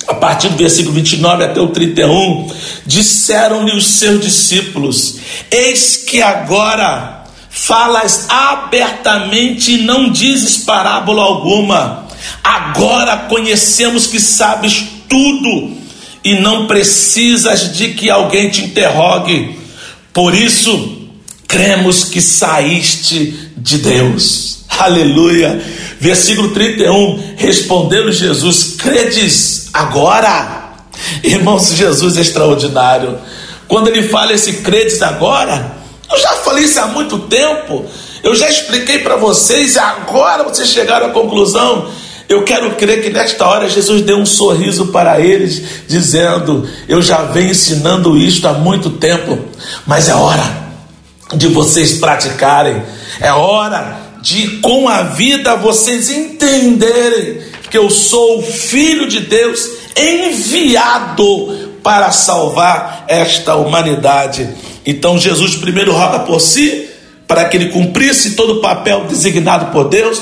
a 0.06 0.12
partir 0.12 0.50
do 0.50 0.56
versículo 0.58 0.94
29 0.94 1.44
até 1.44 1.58
o 1.58 1.68
31, 1.68 2.52
disseram-lhe 2.85 3.75
os 3.75 3.87
seus 3.87 4.20
discípulos: 4.20 5.16
Eis 5.50 6.04
que 6.06 6.20
agora 6.20 7.25
falas 7.49 8.26
abertamente 8.28 9.73
e 9.73 9.78
não 9.78 10.11
dizes 10.11 10.58
parábola 10.58 11.23
alguma. 11.23 12.06
Agora 12.44 13.16
conhecemos 13.30 14.06
que 14.06 14.20
sabes 14.20 14.85
tudo 15.08 15.73
e 16.23 16.35
não 16.35 16.66
precisas 16.66 17.75
de 17.75 17.94
que 17.94 18.11
alguém 18.11 18.50
te 18.50 18.62
interrogue. 18.62 19.58
Por 20.12 20.35
isso, 20.35 20.99
cremos 21.47 22.04
que 22.04 22.20
saíste 22.20 23.48
de 23.61 23.79
Deus. 23.79 24.59
Aleluia. 24.79 25.61
Versículo 26.00 26.50
31, 26.50 27.35
respondendo 27.37 28.12
Jesus: 28.12 28.77
Credes 28.79 29.69
agora? 29.73 30.75
Irmãos, 31.23 31.73
Jesus 31.75 32.17
é 32.17 32.21
extraordinário. 32.21 33.19
Quando 33.67 33.88
ele 33.88 34.03
fala 34.05 34.33
esse 34.33 34.55
credes 34.55 35.03
agora, 35.03 35.77
eu 36.11 36.19
já 36.19 36.31
falei 36.37 36.65
isso 36.65 36.81
há 36.81 36.87
muito 36.87 37.19
tempo. 37.21 37.85
Eu 38.23 38.35
já 38.35 38.49
expliquei 38.49 39.00
para 39.00 39.17
vocês, 39.17 39.77
agora 39.77 40.45
vocês 40.45 40.69
chegaram 40.69 41.07
à 41.07 41.11
conclusão. 41.11 41.91
Eu 42.29 42.45
quero 42.45 42.75
crer 42.77 43.03
que 43.03 43.11
nesta 43.11 43.47
hora 43.47 43.69
Jesus 43.69 44.03
deu 44.03 44.19
um 44.19 44.27
sorriso 44.27 44.88
para 44.88 45.21
eles, 45.21 45.62
dizendo: 45.88 46.69
Eu 46.88 47.03
já 47.03 47.23
venho 47.23 47.50
ensinando 47.50 48.17
isto 48.17 48.47
há 48.47 48.53
muito 48.53 48.91
tempo, 48.91 49.38
mas 49.87 50.09
é 50.09 50.15
hora 50.15 50.67
de 51.35 51.49
vocês 51.49 51.94
praticarem. 51.94 52.82
É 53.20 53.32
hora 53.32 53.99
de, 54.20 54.58
com 54.58 54.88
a 54.88 55.02
vida, 55.02 55.56
vocês 55.56 56.11
entenderem 56.11 57.40
que 57.70 57.76
eu 57.76 57.90
sou 57.90 58.38
o 58.38 58.42
Filho 58.42 59.08
de 59.08 59.20
Deus 59.20 59.68
enviado 59.97 61.68
para 61.82 62.11
salvar 62.11 63.04
esta 63.08 63.56
humanidade. 63.56 64.49
Então 64.85 65.18
Jesus 65.18 65.56
primeiro 65.56 65.92
roga 65.92 66.20
por 66.20 66.40
si, 66.40 66.88
para 67.26 67.44
que 67.44 67.56
ele 67.56 67.68
cumprisse 67.68 68.35
todo 68.35 68.54
o 68.54 68.61
papel 68.61 69.04
designado 69.04 69.66
por 69.66 69.88
Deus. 69.88 70.20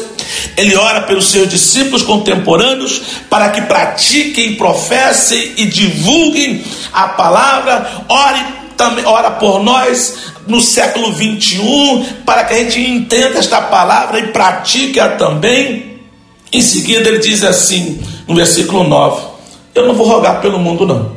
Ele 0.56 0.75
ora 0.75 1.02
pelos 1.02 1.30
seus 1.30 1.48
discípulos 1.48 2.02
contemporâneos 2.02 3.00
para 3.30 3.50
que 3.50 3.62
pratiquem, 3.62 4.56
professem 4.56 5.52
e 5.56 5.66
divulguem 5.66 6.64
a 6.92 7.08
palavra. 7.08 8.04
Ore 8.08 8.44
também, 8.76 9.04
ora 9.04 9.30
por 9.32 9.62
nós 9.62 10.34
no 10.46 10.60
século 10.60 11.12
21 11.12 12.04
para 12.24 12.44
que 12.44 12.54
a 12.54 12.58
gente 12.58 12.80
entenda 12.80 13.38
esta 13.38 13.60
palavra 13.60 14.18
e 14.20 14.28
pratique-a 14.28 15.10
também. 15.10 16.00
Em 16.52 16.62
seguida 16.62 17.08
ele 17.08 17.18
diz 17.18 17.42
assim, 17.44 18.00
no 18.26 18.34
versículo 18.34 18.84
9: 18.84 19.22
Eu 19.74 19.86
não 19.86 19.94
vou 19.94 20.06
rogar 20.06 20.40
pelo 20.40 20.58
mundo 20.58 20.86
não. 20.86 21.12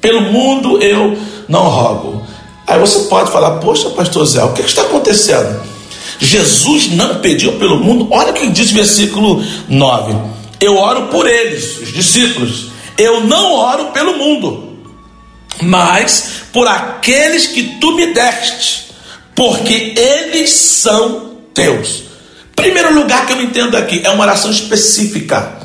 Pelo 0.00 0.20
mundo 0.22 0.82
eu 0.82 1.16
não 1.48 1.62
rogo 1.68 2.22
Aí 2.66 2.78
você 2.78 3.00
pode 3.00 3.30
falar, 3.30 3.58
poxa, 3.58 3.90
pastor 3.90 4.24
Zé, 4.24 4.42
o 4.42 4.52
que, 4.52 4.62
está 4.62 4.82
acontecendo? 4.82 5.60
Jesus 6.18 6.92
não 6.92 7.16
pediu 7.16 7.52
pelo 7.58 7.78
mundo. 7.78 8.08
Olha 8.10 8.30
o 8.30 8.34
que 8.34 8.48
diz 8.48 8.70
o 8.70 8.74
versículo 8.74 9.44
9: 9.68 10.14
Eu 10.60 10.78
oro 10.78 11.08
por 11.08 11.28
eles, 11.28 11.78
os 11.78 11.92
discípulos. 11.92 12.70
Eu 12.96 13.22
não 13.22 13.54
oro 13.54 13.86
pelo 13.86 14.16
mundo, 14.16 14.61
mas 15.60 16.42
por 16.52 16.66
aqueles 16.66 17.48
que 17.48 17.78
tu 17.80 17.94
me 17.94 18.12
deste, 18.14 18.92
porque 19.34 19.94
eles 19.96 20.50
são 20.50 21.36
teus. 21.52 22.04
Primeiro 22.54 22.94
lugar 22.94 23.26
que 23.26 23.32
eu 23.32 23.42
entendo 23.42 23.76
aqui 23.76 24.00
é 24.04 24.10
uma 24.10 24.22
oração 24.22 24.50
específica. 24.50 25.60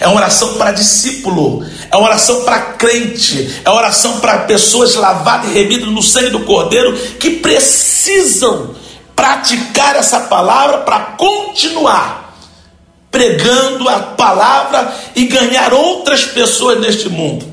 É 0.00 0.08
uma 0.08 0.16
oração 0.16 0.54
para 0.54 0.72
discípulo, 0.72 1.64
é 1.88 1.96
uma 1.96 2.08
oração 2.08 2.42
para 2.42 2.60
crente, 2.60 3.60
é 3.64 3.70
uma 3.70 3.78
oração 3.78 4.18
para 4.18 4.38
pessoas 4.38 4.94
lavadas 4.94 5.50
e 5.50 5.54
remidas 5.54 5.88
no 5.88 6.02
sangue 6.02 6.30
do 6.30 6.40
Cordeiro 6.40 6.96
que 7.20 7.30
precisam 7.30 8.74
praticar 9.14 9.94
essa 9.94 10.20
palavra 10.20 10.78
para 10.78 10.98
continuar 11.16 12.22
pregando 13.12 13.86
a 13.90 13.98
palavra 13.98 14.92
e 15.14 15.26
ganhar 15.26 15.74
outras 15.74 16.24
pessoas 16.24 16.80
neste 16.80 17.10
mundo. 17.10 17.51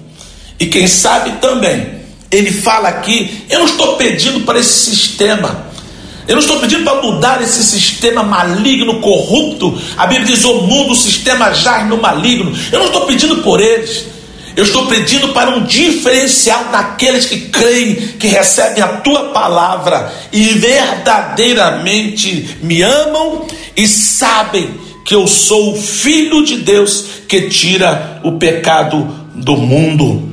E 0.60 0.66
quem 0.66 0.88
sabe 0.88 1.32
também, 1.40 2.02
ele 2.30 2.52
fala 2.52 2.90
aqui: 2.90 3.46
eu 3.50 3.60
não 3.60 3.66
estou 3.66 3.96
pedindo 3.96 4.42
para 4.42 4.60
esse 4.60 4.92
sistema 4.92 5.70
eu 6.30 6.36
não 6.36 6.42
estou 6.44 6.60
pedindo 6.60 6.84
para 6.84 7.02
mudar 7.02 7.42
esse 7.42 7.64
sistema 7.64 8.22
maligno, 8.22 9.02
corrupto. 9.02 9.76
A 9.98 10.06
Bíblia 10.06 10.28
diz: 10.28 10.46
o 10.46 10.62
mundo, 10.62 10.92
o 10.92 10.96
sistema 10.96 11.52
jaz 11.56 11.90
no 11.90 11.98
maligno. 11.98 12.56
Eu 12.72 12.78
não 12.78 12.86
estou 12.86 13.08
pedindo 13.08 13.38
por 13.38 13.60
eles. 13.60 14.06
Eu 14.56 14.64
estou 14.64 14.86
pedindo 14.86 15.30
para 15.30 15.50
um 15.50 15.64
diferencial 15.64 16.66
daqueles 16.66 17.26
que 17.26 17.50
creem, 17.50 17.96
que 17.96 18.28
recebem 18.28 18.84
a 18.84 18.98
tua 18.98 19.30
palavra 19.30 20.14
e 20.32 20.54
verdadeiramente 20.54 22.58
me 22.62 22.84
amam 22.84 23.48
e 23.76 23.88
sabem 23.88 24.70
que 25.04 25.16
eu 25.16 25.28
sou 25.28 25.74
o 25.74 25.82
Filho 25.82 26.46
de 26.46 26.58
Deus 26.58 27.06
que 27.28 27.50
tira 27.50 28.22
o 28.24 28.34
pecado 28.34 29.08
do 29.34 29.58
mundo. 29.58 30.29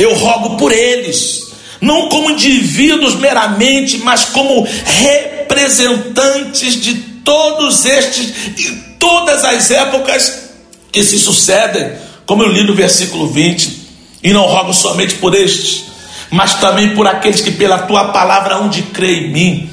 Eu 0.00 0.14
rogo 0.14 0.56
por 0.56 0.72
eles 0.72 1.50
não 1.80 2.08
como 2.08 2.30
indivíduos 2.30 3.14
meramente, 3.14 3.98
mas 3.98 4.26
como 4.26 4.66
representantes 4.84 6.80
de 6.80 6.94
todos 7.24 7.84
estes 7.86 8.32
e 8.58 8.70
todas 8.98 9.44
as 9.44 9.70
épocas 9.70 10.50
que 10.92 11.02
se 11.02 11.18
sucedem, 11.18 11.92
como 12.26 12.42
eu 12.42 12.48
li 12.48 12.64
no 12.64 12.74
versículo 12.74 13.28
20, 13.28 13.80
e 14.22 14.32
não 14.32 14.44
rogo 14.44 14.74
somente 14.74 15.14
por 15.14 15.34
estes, 15.34 15.84
mas 16.30 16.54
também 16.54 16.94
por 16.94 17.06
aqueles 17.06 17.40
que 17.40 17.52
pela 17.52 17.78
tua 17.78 18.08
palavra 18.08 18.56
hão 18.56 18.68
de 18.68 18.82
crer 18.82 19.24
em 19.24 19.32
mim. 19.32 19.70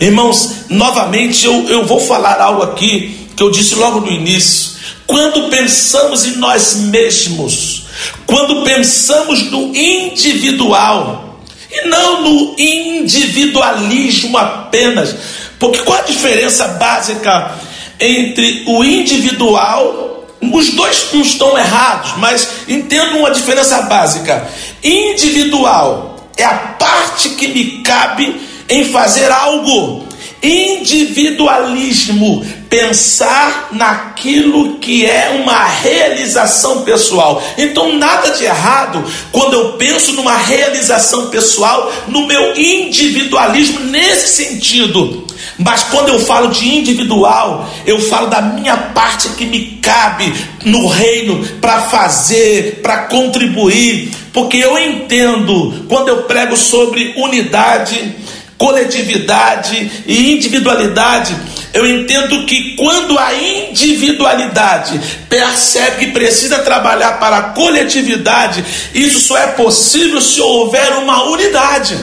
Irmãos, 0.00 0.66
novamente 0.70 1.44
eu, 1.44 1.68
eu 1.68 1.84
vou 1.84 2.00
falar 2.00 2.40
algo 2.40 2.62
aqui 2.62 3.28
que 3.36 3.42
eu 3.42 3.50
disse 3.50 3.74
logo 3.74 4.00
no 4.00 4.10
início. 4.10 4.76
Quando 5.06 5.50
pensamos 5.50 6.24
em 6.24 6.36
nós 6.36 6.74
mesmos, 6.74 7.85
quando 8.26 8.64
pensamos 8.64 9.50
no 9.50 9.74
individual, 9.74 11.40
e 11.70 11.88
não 11.88 12.22
no 12.22 12.54
individualismo 12.58 14.36
apenas. 14.38 15.14
Porque 15.58 15.80
qual 15.80 15.98
a 15.98 16.02
diferença 16.02 16.68
básica 16.68 17.52
entre 17.98 18.64
o 18.66 18.84
individual? 18.84 20.26
Os 20.40 20.70
dois 20.70 21.06
não 21.12 21.22
estão 21.22 21.58
errados, 21.58 22.12
mas 22.18 22.48
entendo 22.68 23.18
uma 23.18 23.30
diferença 23.30 23.82
básica. 23.82 24.48
Individual 24.82 26.30
é 26.36 26.44
a 26.44 26.54
parte 26.78 27.30
que 27.30 27.48
me 27.48 27.82
cabe 27.82 28.40
em 28.68 28.84
fazer 28.84 29.30
algo. 29.30 30.06
Individualismo 30.42 32.46
pensar 32.68 33.68
naquilo 33.72 34.78
que 34.78 35.06
é 35.06 35.40
uma 35.42 35.64
realização 35.64 36.82
pessoal. 36.82 37.42
Então, 37.56 37.96
nada 37.96 38.30
de 38.30 38.44
errado 38.44 39.04
quando 39.32 39.54
eu 39.54 39.72
penso 39.74 40.12
numa 40.12 40.36
realização 40.36 41.28
pessoal, 41.28 41.92
no 42.08 42.26
meu 42.26 42.56
individualismo 42.56 43.80
nesse 43.80 44.44
sentido. 44.44 45.26
Mas 45.58 45.84
quando 45.84 46.08
eu 46.08 46.20
falo 46.20 46.48
de 46.48 46.68
individual, 46.68 47.68
eu 47.86 47.98
falo 47.98 48.26
da 48.26 48.42
minha 48.42 48.76
parte 48.76 49.28
que 49.30 49.46
me 49.46 49.78
cabe 49.82 50.32
no 50.64 50.86
reino 50.86 51.42
para 51.60 51.82
fazer, 51.82 52.80
para 52.82 53.04
contribuir, 53.04 54.10
porque 54.32 54.58
eu 54.58 54.78
entendo 54.78 55.84
quando 55.88 56.08
eu 56.08 56.24
prego 56.24 56.56
sobre 56.56 57.14
unidade, 57.16 58.14
coletividade 58.58 60.04
e 60.06 60.32
individualidade 60.32 61.34
eu 61.76 61.86
entendo 61.86 62.46
que 62.46 62.74
quando 62.74 63.18
a 63.18 63.34
individualidade 63.34 64.98
percebe 65.28 66.06
que 66.06 66.12
precisa 66.12 66.60
trabalhar 66.60 67.20
para 67.20 67.36
a 67.36 67.42
coletividade, 67.50 68.64
isso 68.94 69.20
só 69.20 69.36
é 69.36 69.48
possível 69.48 70.18
se 70.22 70.40
houver 70.40 70.94
uma 70.94 71.24
unidade. 71.24 71.98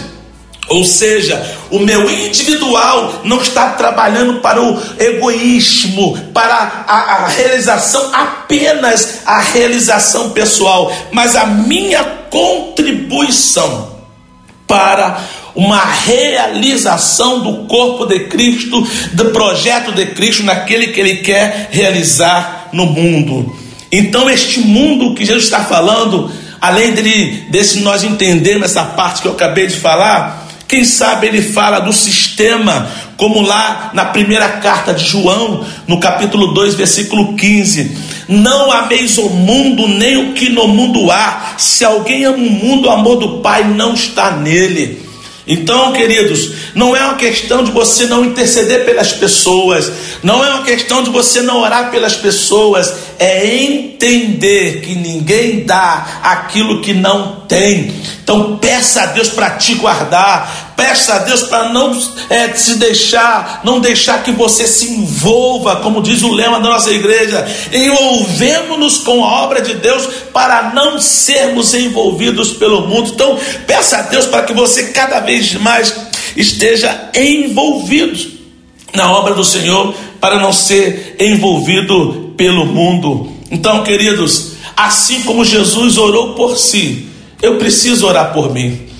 Ou 0.69 0.83
seja, 0.85 1.43
o 1.71 1.79
meu 1.79 2.07
individual 2.07 3.21
não 3.23 3.41
está 3.41 3.69
trabalhando 3.71 4.41
para 4.41 4.61
o 4.61 4.79
egoísmo, 4.99 6.19
para 6.31 6.85
a, 6.87 7.23
a, 7.23 7.27
realização, 7.27 8.11
apenas 8.13 9.21
a 9.25 9.39
realização 9.39 10.29
pessoal, 10.29 10.95
mas 11.11 11.35
a 11.35 11.47
minha 11.47 12.03
contribuição 12.29 13.91
para 14.67 15.19
uma 15.55 15.83
realização 15.83 17.41
do 17.41 17.65
corpo 17.65 18.05
de 18.05 18.21
Cristo, 18.21 18.87
do 19.13 19.25
projeto 19.25 19.91
de 19.91 20.07
Cristo 20.07 20.43
naquele 20.43 20.87
que 20.87 20.99
ele 20.99 21.17
quer 21.17 21.69
realizar 21.71 22.69
no 22.73 22.85
mundo. 22.85 23.55
Então, 23.91 24.29
este 24.29 24.59
mundo 24.61 25.13
que 25.13 25.23
Jesus 25.23 25.43
está 25.43 25.63
falando, 25.63 26.31
além 26.59 26.93
dele, 26.93 27.45
desse 27.49 27.81
nós 27.81 28.03
entendermos 28.03 28.65
essa 28.65 28.83
parte 28.83 29.21
que 29.21 29.27
eu 29.27 29.33
acabei 29.33 29.67
de 29.67 29.75
falar, 29.75 30.47
quem 30.67 30.83
sabe 30.83 31.27
ele 31.27 31.43
fala 31.43 31.79
do 31.79 31.93
sistema, 31.93 32.89
como 33.15 33.41
lá 33.41 33.91
na 33.93 34.05
primeira 34.05 34.49
carta 34.49 34.91
de 34.91 35.05
João, 35.05 35.63
no 35.87 35.99
capítulo 35.99 36.47
2, 36.47 36.73
versículo 36.73 37.35
15. 37.35 37.95
Não 38.27 38.71
ameis 38.71 39.19
o 39.19 39.29
mundo, 39.29 39.87
nem 39.87 40.17
o 40.17 40.33
que 40.33 40.49
no 40.49 40.67
mundo 40.67 41.11
há. 41.11 41.53
Se 41.59 41.85
alguém 41.85 42.25
ama 42.25 42.37
o 42.37 42.49
mundo, 42.49 42.87
o 42.87 42.91
amor 42.91 43.17
do 43.17 43.41
Pai 43.41 43.63
não 43.63 43.93
está 43.93 44.31
nele. 44.31 45.12
Então, 45.45 45.91
queridos, 45.91 46.51
não 46.73 46.95
é 46.95 47.03
uma 47.03 47.15
questão 47.15 47.63
de 47.63 47.71
você 47.71 48.05
não 48.05 48.23
interceder 48.23 48.85
pelas 48.85 49.11
pessoas, 49.11 49.91
não 50.23 50.43
é 50.43 50.49
uma 50.49 50.63
questão 50.63 51.03
de 51.03 51.09
você 51.09 51.41
não 51.41 51.61
orar 51.61 51.91
pelas 51.91 52.15
pessoas, 52.15 52.93
é 53.19 53.45
entender 53.45 54.81
que 54.81 54.95
ninguém 54.95 55.65
dá 55.65 56.21
aquilo 56.23 56.81
que 56.81 56.93
não 56.93 57.41
tem. 57.47 57.93
Então, 58.23 58.57
peça 58.57 59.03
a 59.03 59.05
Deus 59.07 59.27
para 59.29 59.51
te 59.51 59.75
guardar, 59.75 60.72
peça 60.75 61.15
a 61.15 61.19
Deus 61.19 61.43
para 61.43 61.69
não 61.69 61.97
é, 62.29 62.53
se 62.53 62.75
deixar, 62.75 63.61
não 63.63 63.79
deixar 63.79 64.23
que 64.23 64.31
você 64.31 64.67
se 64.67 64.89
envolva, 64.89 65.77
como 65.77 66.01
diz 66.01 66.21
o 66.23 66.33
lema 66.33 66.59
da 66.59 66.69
nossa 66.69 66.91
igreja, 66.91 67.45
envolvemos-nos 67.71 68.99
com 68.99 69.23
a 69.23 69.43
obra 69.43 69.61
de 69.61 69.75
Deus 69.75 70.07
para 70.33 70.71
não 70.73 70.99
sermos 70.99 71.73
envolvidos 71.73 72.53
pelo 72.53 72.87
mundo. 72.87 73.11
Então, 73.13 73.37
peça 73.65 73.97
a 73.97 74.01
Deus 74.03 74.25
para 74.25 74.43
que 74.43 74.53
você 74.53 74.91
cada 74.91 75.19
vez 75.19 75.53
mais 75.55 75.95
esteja 76.35 77.09
envolvido 77.15 78.33
na 78.93 79.11
obra 79.11 79.33
do 79.33 79.43
Senhor, 79.43 79.93
para 80.19 80.39
não 80.39 80.53
ser 80.53 81.15
envolvido 81.19 82.33
pelo 82.37 82.65
mundo. 82.65 83.33
Então, 83.49 83.83
queridos, 83.83 84.53
assim 84.77 85.21
como 85.23 85.43
Jesus 85.43 85.97
orou 85.97 86.33
por 86.33 86.57
si, 86.57 87.07
eu 87.41 87.57
preciso 87.57 88.07
orar 88.07 88.31
por 88.33 88.53
mim. 88.53 88.92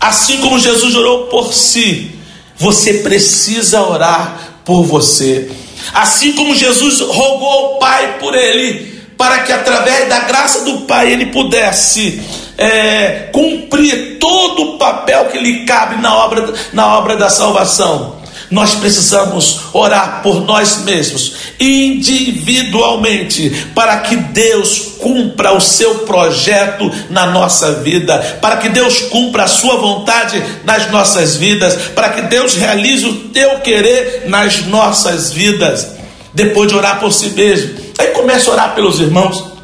Assim 0.00 0.38
como 0.38 0.58
Jesus 0.58 0.94
orou 0.94 1.26
por 1.26 1.52
si, 1.52 2.12
você 2.56 2.94
precisa 2.94 3.82
orar 3.82 4.60
por 4.64 4.82
você. 4.84 5.50
Assim 5.92 6.32
como 6.32 6.54
Jesus 6.54 7.00
rogou 7.00 7.48
ao 7.48 7.78
Pai 7.78 8.18
por 8.18 8.34
ele, 8.34 9.02
para 9.16 9.40
que 9.40 9.52
através 9.52 10.08
da 10.08 10.20
graça 10.20 10.64
do 10.64 10.82
Pai 10.82 11.12
ele 11.12 11.26
pudesse 11.26 12.22
é, 12.56 13.28
cumprir 13.32 14.18
todo 14.18 14.74
o 14.74 14.78
papel 14.78 15.26
que 15.26 15.38
lhe 15.38 15.64
cabe 15.64 16.00
na 16.00 16.14
obra, 16.16 16.52
na 16.72 16.98
obra 16.98 17.16
da 17.16 17.30
salvação. 17.30 18.17
Nós 18.50 18.74
precisamos 18.74 19.60
orar 19.72 20.20
por 20.22 20.44
nós 20.44 20.78
mesmos, 20.78 21.34
individualmente, 21.60 23.50
para 23.74 23.98
que 23.98 24.16
Deus 24.16 24.94
cumpra 24.98 25.52
o 25.52 25.60
seu 25.60 26.00
projeto 26.00 26.90
na 27.10 27.26
nossa 27.26 27.74
vida, 27.74 28.38
para 28.40 28.56
que 28.56 28.68
Deus 28.68 29.02
cumpra 29.02 29.44
a 29.44 29.48
sua 29.48 29.76
vontade 29.76 30.42
nas 30.64 30.90
nossas 30.90 31.36
vidas, 31.36 31.76
para 31.94 32.08
que 32.10 32.22
Deus 32.22 32.54
realize 32.54 33.06
o 33.06 33.14
teu 33.28 33.60
querer 33.60 34.24
nas 34.28 34.64
nossas 34.66 35.32
vidas. 35.32 35.98
Depois 36.32 36.68
de 36.68 36.76
orar 36.76 37.00
por 37.00 37.12
si 37.12 37.30
mesmo, 37.30 37.74
aí 37.98 38.08
começa 38.08 38.50
a 38.50 38.54
orar 38.54 38.74
pelos 38.74 39.00
irmãos. 39.00 39.57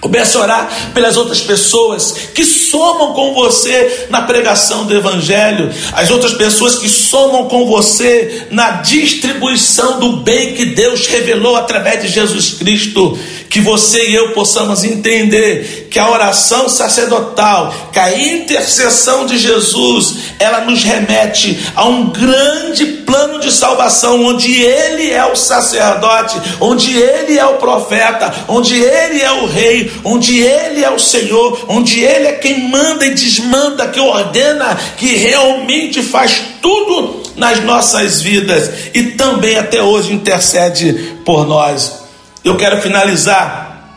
Comece 0.00 0.36
a 0.36 0.40
orar 0.40 0.90
pelas 0.94 1.16
outras 1.18 1.40
pessoas 1.42 2.14
que 2.34 2.42
somam 2.42 3.12
com 3.12 3.34
você 3.34 4.06
na 4.08 4.22
pregação 4.22 4.86
do 4.86 4.96
Evangelho, 4.96 5.70
as 5.92 6.10
outras 6.10 6.32
pessoas 6.32 6.78
que 6.78 6.88
somam 6.88 7.48
com 7.48 7.66
você 7.66 8.46
na 8.50 8.70
distribuição 8.82 10.00
do 10.00 10.16
bem 10.18 10.54
que 10.54 10.66
Deus 10.66 11.06
revelou 11.06 11.54
através 11.54 12.02
de 12.02 12.08
Jesus 12.08 12.54
Cristo. 12.54 13.18
Que 13.50 13.60
você 13.60 14.08
e 14.08 14.14
eu 14.14 14.30
possamos 14.30 14.84
entender 14.84 15.88
que 15.90 15.98
a 15.98 16.08
oração 16.08 16.68
sacerdotal, 16.68 17.74
que 17.92 17.98
a 17.98 18.16
intercessão 18.16 19.26
de 19.26 19.36
Jesus, 19.36 20.14
ela 20.38 20.60
nos 20.60 20.84
remete 20.84 21.58
a 21.74 21.84
um 21.84 22.10
grande 22.10 22.86
plano 22.86 23.40
de 23.40 23.50
salvação, 23.50 24.24
onde 24.24 24.62
Ele 24.62 25.10
é 25.10 25.24
o 25.24 25.34
sacerdote, 25.34 26.40
onde 26.60 26.96
Ele 26.96 27.36
é 27.36 27.44
o 27.44 27.56
profeta, 27.56 28.32
onde 28.46 28.76
Ele 28.76 29.20
é 29.20 29.32
o 29.32 29.46
rei, 29.46 29.89
onde 30.04 30.38
Ele 30.38 30.84
é 30.84 30.90
o 30.90 30.98
Senhor, 30.98 31.66
onde 31.68 32.00
Ele 32.00 32.26
é 32.26 32.32
quem 32.32 32.68
manda 32.68 33.06
e 33.06 33.14
desmanda, 33.14 33.88
que 33.88 34.00
ordena, 34.00 34.78
que 34.96 35.16
realmente 35.16 36.02
faz 36.02 36.42
tudo 36.60 37.22
nas 37.36 37.62
nossas 37.64 38.20
vidas 38.22 38.70
e 38.94 39.02
também 39.12 39.56
até 39.56 39.82
hoje 39.82 40.12
intercede 40.12 41.16
por 41.24 41.46
nós. 41.46 42.00
Eu 42.44 42.56
quero 42.56 42.80
finalizar, 42.80 43.88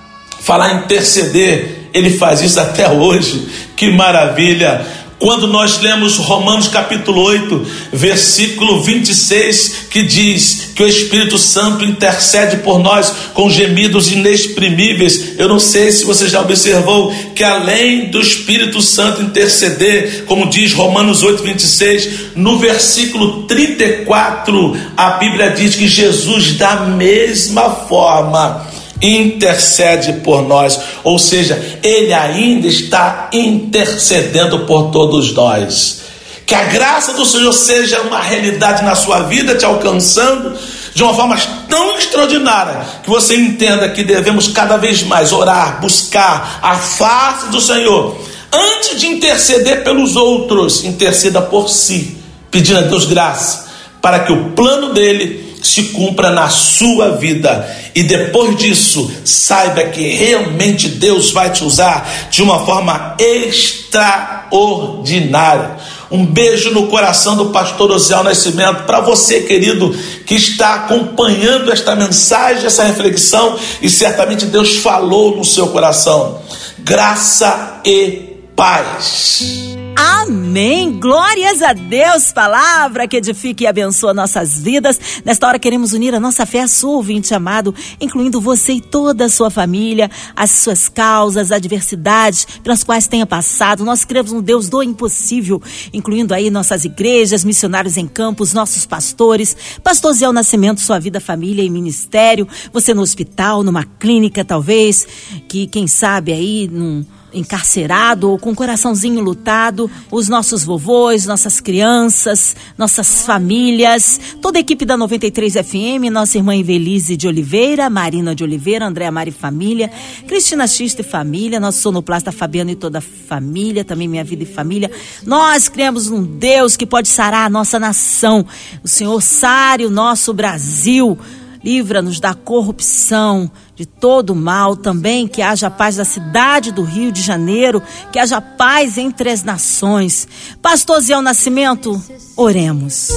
falar 0.42 0.84
interceder, 0.84 1.90
Ele 1.94 2.10
faz 2.10 2.42
isso 2.42 2.60
até 2.60 2.90
hoje, 2.90 3.48
que 3.76 3.90
maravilha! 3.92 5.03
Quando 5.24 5.48
nós 5.48 5.80
lemos 5.80 6.18
Romanos 6.18 6.68
capítulo 6.68 7.22
8, 7.22 7.66
versículo 7.94 8.84
26, 8.84 9.86
que 9.90 10.04
diz 10.04 10.72
que 10.76 10.84
o 10.84 10.86
Espírito 10.86 11.38
Santo 11.38 11.86
intercede 11.86 12.58
por 12.58 12.78
nós 12.78 13.10
com 13.34 13.50
gemidos 13.50 14.12
inexprimíveis. 14.12 15.40
Eu 15.40 15.48
não 15.48 15.62
sei 15.62 15.94
se 15.94 16.04
você 16.04 16.28
já 16.28 16.42
observou 16.42 17.16
que 17.34 17.42
além 17.42 18.12
do 18.12 18.20
Espírito 18.20 18.82
Santo 18.82 19.22
interceder, 19.22 20.26
como 20.26 20.50
diz 20.50 20.74
Romanos 20.74 21.24
8, 21.24 21.42
26, 21.42 22.10
no 22.36 22.60
versículo 22.60 23.44
34, 23.44 24.78
a 24.98 25.12
Bíblia 25.12 25.52
diz 25.52 25.76
que 25.76 25.88
Jesus, 25.88 26.58
da 26.58 26.82
mesma 26.82 27.70
forma, 27.70 28.73
intercede 29.04 30.14
por 30.22 30.42
nós, 30.48 30.80
ou 31.04 31.20
seja, 31.20 31.80
Ele 31.84 32.14
ainda 32.14 32.68
está 32.68 33.30
intercedendo 33.34 34.60
por 34.60 34.92
todos 34.92 35.34
nós. 35.34 36.02
Que 36.46 36.56
a 36.56 36.64
graça 36.66 37.14
do 37.14 37.26
Senhor 37.26 37.54
seja 37.54 38.02
uma 38.02 38.20
realidade 38.20 38.84
na 38.84 38.96
sua 38.96 39.22
vida, 39.22 39.56
te 39.56 39.66
alcançando 39.66 40.58
de 40.94 41.04
uma 41.04 41.14
forma 41.14 41.38
tão 41.68 41.98
extraordinária 41.98 42.86
que 43.04 43.10
você 43.10 43.36
entenda 43.36 43.90
que 43.90 44.04
devemos 44.04 44.48
cada 44.48 44.78
vez 44.78 45.04
mais 45.04 45.32
orar, 45.32 45.82
buscar 45.82 46.60
a 46.62 46.76
face 46.76 47.48
do 47.50 47.60
Senhor. 47.60 48.18
Antes 48.52 49.00
de 49.00 49.08
interceder 49.08 49.84
pelos 49.84 50.16
outros, 50.16 50.84
interceda 50.84 51.42
por 51.42 51.70
si, 51.70 52.18
pedindo 52.52 52.80
a 52.80 52.84
Deus 52.84 53.06
graça 53.06 53.64
para 54.04 54.20
que 54.20 54.34
o 54.34 54.52
plano 54.52 54.94
dele 54.94 55.43
se 55.64 55.86
cumpra 55.86 56.30
na 56.30 56.50
sua 56.50 57.18
vida. 57.18 57.68
E 57.96 58.04
depois 58.04 58.56
disso, 58.58 59.10
saiba 59.24 59.86
que 59.86 60.10
realmente 60.10 60.90
Deus 60.90 61.32
vai 61.32 61.50
te 61.52 61.64
usar 61.64 62.28
de 62.30 62.44
uma 62.44 62.66
forma 62.66 63.16
extraordinária. 63.18 65.78
Um 66.12 66.26
beijo 66.26 66.72
no 66.72 66.88
coração 66.88 67.36
do 67.36 67.48
pastor 67.48 67.92
Osiel 67.92 68.24
Nascimento 68.24 68.84
para 68.84 69.00
você, 69.00 69.42
querido, 69.42 69.90
que 70.28 70.36
está 70.36 70.76
acompanhando 70.76 71.72
esta 71.72 71.96
mensagem, 71.96 72.66
essa 72.66 72.84
reflexão, 72.84 73.58
e 73.82 73.90
certamente 73.90 74.46
Deus 74.46 74.76
falou 74.76 75.36
no 75.36 75.44
seu 75.44 75.70
coração. 75.70 76.40
Graça 76.78 77.82
e 77.84 78.33
paz. 78.56 79.76
Amém. 79.96 81.00
Glórias 81.00 81.62
a 81.62 81.74
Deus. 81.74 82.32
Palavra 82.32 83.08
que 83.08 83.18
edifica 83.18 83.64
e 83.64 83.68
abençoa 83.68 84.14
nossas 84.14 84.60
vidas. 84.60 85.00
Nesta 85.26 85.48
hora 85.48 85.60
queremos 85.60 85.94
unir 85.94 86.14
a 86.16 86.20
nossa 86.20 86.46
fé 86.46 86.62
à 86.62 86.68
sua, 86.68 86.98
ouvinte 86.98 87.34
amado, 87.34 87.74
incluindo 88.00 88.40
você 88.40 88.74
e 88.74 88.82
toda 88.82 89.26
a 89.26 89.30
sua 89.30 89.50
família, 89.50 90.10
as 90.36 90.52
suas 90.52 90.88
causas, 90.88 91.52
adversidades 91.52 92.46
pelas 92.64 92.84
quais 92.84 93.08
tenha 93.08 93.26
passado. 93.26 93.84
Nós 93.84 94.06
cremos 94.06 94.32
no 94.32 94.42
Deus 94.42 94.70
do 94.70 94.82
impossível, 94.82 95.62
incluindo 95.92 96.34
aí 96.34 96.50
nossas 96.50 96.86
igrejas, 96.86 97.44
missionários 97.44 97.98
em 97.98 98.08
campos, 98.08 98.54
nossos 98.54 98.86
pastores, 98.86 99.56
pastor 99.84 100.14
Zé 100.14 100.32
Nascimento, 100.32 100.82
sua 100.82 101.00
vida, 101.00 101.20
família 101.20 101.64
e 101.64 101.70
ministério, 101.70 102.48
você 102.72 102.94
no 102.94 103.02
hospital, 103.02 103.64
numa 103.64 103.84
clínica 103.84 104.46
talvez, 104.46 105.08
que 105.48 105.68
quem 105.68 105.86
sabe 105.86 106.32
aí 106.32 106.70
num 106.72 107.06
encarcerado 107.34 108.30
ou 108.30 108.38
com 108.38 108.52
o 108.52 108.56
coraçãozinho 108.56 109.22
lutado, 109.22 109.90
os 110.12 110.30
nossos 110.30 110.64
vovôs, 110.64 111.26
nossas 111.26 111.60
crianças, 111.60 112.56
nossas 112.78 113.24
famílias, 113.24 114.20
toda 114.42 114.58
a 114.58 114.62
equipe 114.62 114.86
da 114.86 114.96
93 114.96 115.54
FM, 115.54 116.12
nossa 116.12 116.38
irmã 116.38 116.56
Evelise 116.56 117.18
de 117.18 117.28
Oliveira, 117.28 117.90
Marina 117.90 118.36
de 118.36 118.44
Oliveira, 118.44 118.86
Andréa 118.86 119.12
Mari 119.12 119.32
Família, 119.32 119.90
Cristina 120.28 120.68
Xista 120.68 121.02
e 121.02 121.04
Família, 121.04 121.60
nosso 121.60 121.82
sonoplasta 121.82 122.32
Fabiano 122.32 122.72
e 122.72 122.76
toda 122.76 123.00
a 123.00 123.02
família, 123.02 123.84
também 123.84 124.08
minha 124.08 124.24
vida 124.24 124.44
e 124.44 124.46
família. 124.46 124.92
Nós 125.26 125.68
criamos 125.68 126.10
um 126.10 126.24
Deus 126.24 126.78
que 126.78 126.86
pode 126.86 127.08
sarar 127.08 127.48
a 127.48 127.50
nossa 127.50 127.80
nação. 127.80 128.46
O 128.84 128.88
Senhor 128.88 129.22
sare 129.22 129.86
o 129.86 129.90
nosso 129.90 130.34
Brasil 130.34 131.18
livra-nos 131.64 132.20
da 132.20 132.34
corrupção, 132.34 133.50
de 133.76 133.86
todo 133.86 134.36
mal, 134.36 134.76
também 134.76 135.28
que 135.28 135.42
haja 135.42 135.70
paz 135.70 135.98
na 135.98 136.06
cidade 136.06 136.72
do 136.72 136.84
Rio 136.84 137.12
de 137.12 137.22
Janeiro, 137.22 137.82
que 138.12 138.20
haja 138.20 138.40
paz 138.40 138.98
entre 138.98 139.32
as 139.32 139.44
nações. 139.44 140.28
Pastor 140.62 141.02
Zé 141.02 141.20
Nascimento, 141.22 142.02
oremos. 142.38 143.10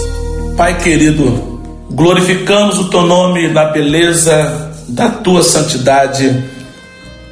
Pai 0.56 0.78
querido, 0.78 1.60
glorificamos 1.90 2.78
o 2.78 2.88
teu 2.88 3.02
nome 3.02 3.48
na 3.48 3.66
beleza 3.66 4.72
da 4.88 5.10
tua 5.10 5.42
santidade, 5.42 6.44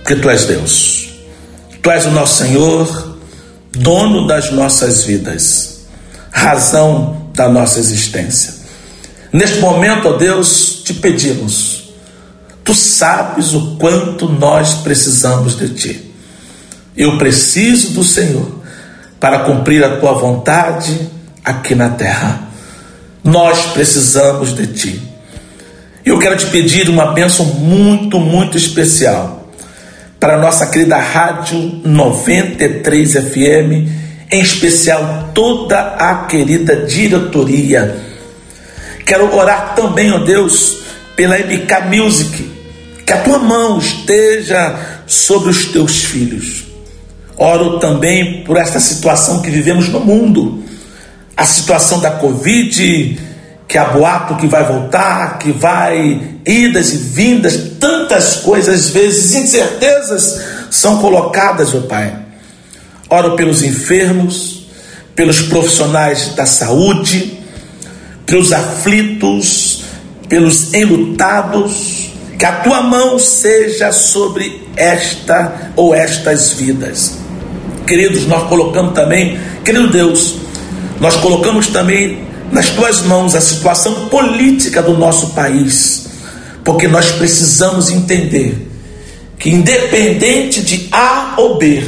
que 0.06 0.16
tu 0.16 0.28
és 0.28 0.44
Deus. 0.44 1.08
Tu 1.82 1.90
és 1.90 2.04
o 2.04 2.10
nosso 2.10 2.44
Senhor, 2.44 3.16
dono 3.72 4.26
das 4.26 4.50
nossas 4.50 5.04
vidas, 5.04 5.86
razão 6.30 7.30
da 7.32 7.48
nossa 7.48 7.78
existência. 7.78 8.54
Neste 9.32 9.60
momento, 9.60 10.08
ó 10.08 10.12
Deus, 10.12 10.82
te 10.84 10.94
pedimos, 10.94 11.83
tu 12.64 12.74
sabes 12.74 13.52
o 13.52 13.76
quanto 13.76 14.28
nós 14.28 14.74
precisamos 14.74 15.56
de 15.56 15.68
ti. 15.68 16.14
Eu 16.96 17.18
preciso 17.18 17.92
do 17.92 18.02
Senhor 18.02 18.60
para 19.20 19.40
cumprir 19.40 19.84
a 19.84 19.96
tua 19.96 20.12
vontade 20.14 21.08
aqui 21.44 21.74
na 21.74 21.90
terra. 21.90 22.48
Nós 23.22 23.66
precisamos 23.66 24.54
de 24.54 24.66
ti. 24.68 25.02
Eu 26.04 26.18
quero 26.18 26.36
te 26.36 26.46
pedir 26.46 26.88
uma 26.88 27.12
bênção 27.12 27.44
muito, 27.44 28.18
muito 28.18 28.56
especial 28.56 29.48
para 30.18 30.34
a 30.34 30.38
nossa 30.38 30.66
querida 30.66 30.96
Rádio 30.96 31.80
93 31.84 33.12
FM, 33.12 33.88
em 34.30 34.40
especial 34.40 35.30
toda 35.34 35.78
a 35.80 36.24
querida 36.24 36.76
diretoria 36.86 38.14
Quero 39.04 39.34
orar 39.36 39.74
também, 39.74 40.10
ó 40.10 40.18
Deus, 40.18 40.78
pela 41.14 41.36
MK 41.38 41.94
Music, 41.94 42.50
que 43.04 43.12
a 43.12 43.18
tua 43.18 43.38
mão 43.38 43.78
esteja 43.78 45.02
sobre 45.06 45.50
os 45.50 45.66
teus 45.66 46.04
filhos. 46.04 46.64
Oro 47.36 47.78
também 47.78 48.44
por 48.44 48.56
esta 48.56 48.80
situação 48.80 49.42
que 49.42 49.50
vivemos 49.50 49.88
no 49.88 50.00
mundo, 50.00 50.62
a 51.36 51.44
situação 51.44 52.00
da 52.00 52.12
Covid, 52.12 53.20
que 53.66 53.76
há 53.76 53.86
boato 53.86 54.36
que 54.36 54.46
vai 54.46 54.64
voltar, 54.64 55.38
que 55.38 55.50
vai, 55.50 56.38
idas 56.46 56.92
e 56.92 56.96
vindas, 56.96 57.72
tantas 57.80 58.36
coisas, 58.36 58.74
às 58.74 58.90
vezes 58.90 59.34
incertezas 59.34 60.40
são 60.70 60.98
colocadas, 60.98 61.74
ó 61.74 61.80
Pai. 61.80 62.16
Oro 63.10 63.36
pelos 63.36 63.62
enfermos, 63.62 64.66
pelos 65.14 65.42
profissionais 65.42 66.34
da 66.34 66.46
saúde, 66.46 67.38
pelos 68.26 68.52
aflitos, 68.52 69.84
pelos 70.28 70.72
enlutados, 70.72 72.03
que 72.38 72.44
a 72.44 72.52
tua 72.52 72.82
mão 72.82 73.18
seja 73.18 73.92
sobre 73.92 74.68
esta 74.76 75.72
ou 75.76 75.94
estas 75.94 76.52
vidas. 76.52 77.18
Queridos, 77.86 78.26
nós 78.26 78.48
colocamos 78.48 78.94
também, 78.94 79.38
querido 79.64 79.88
Deus, 79.88 80.36
nós 81.00 81.16
colocamos 81.16 81.68
também 81.68 82.24
nas 82.50 82.70
tuas 82.70 83.02
mãos 83.02 83.34
a 83.34 83.40
situação 83.40 84.08
política 84.08 84.82
do 84.82 84.96
nosso 84.96 85.28
país, 85.30 86.06
porque 86.64 86.88
nós 86.88 87.12
precisamos 87.12 87.90
entender 87.90 88.68
que, 89.38 89.50
independente 89.50 90.62
de 90.62 90.88
A 90.90 91.34
ou 91.36 91.58
B, 91.58 91.82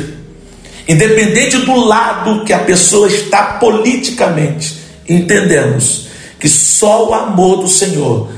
independente 0.89 1.59
do 1.59 1.75
lado 1.75 2.45
que 2.45 2.53
a 2.53 2.59
pessoa 2.59 3.09
está 3.09 3.59
politicamente, 3.59 4.77
entendemos 5.09 6.09
que 6.39 6.49
só 6.49 7.09
o 7.09 7.15
amor 7.15 7.63
do 7.63 7.69
Senhor 7.69 8.29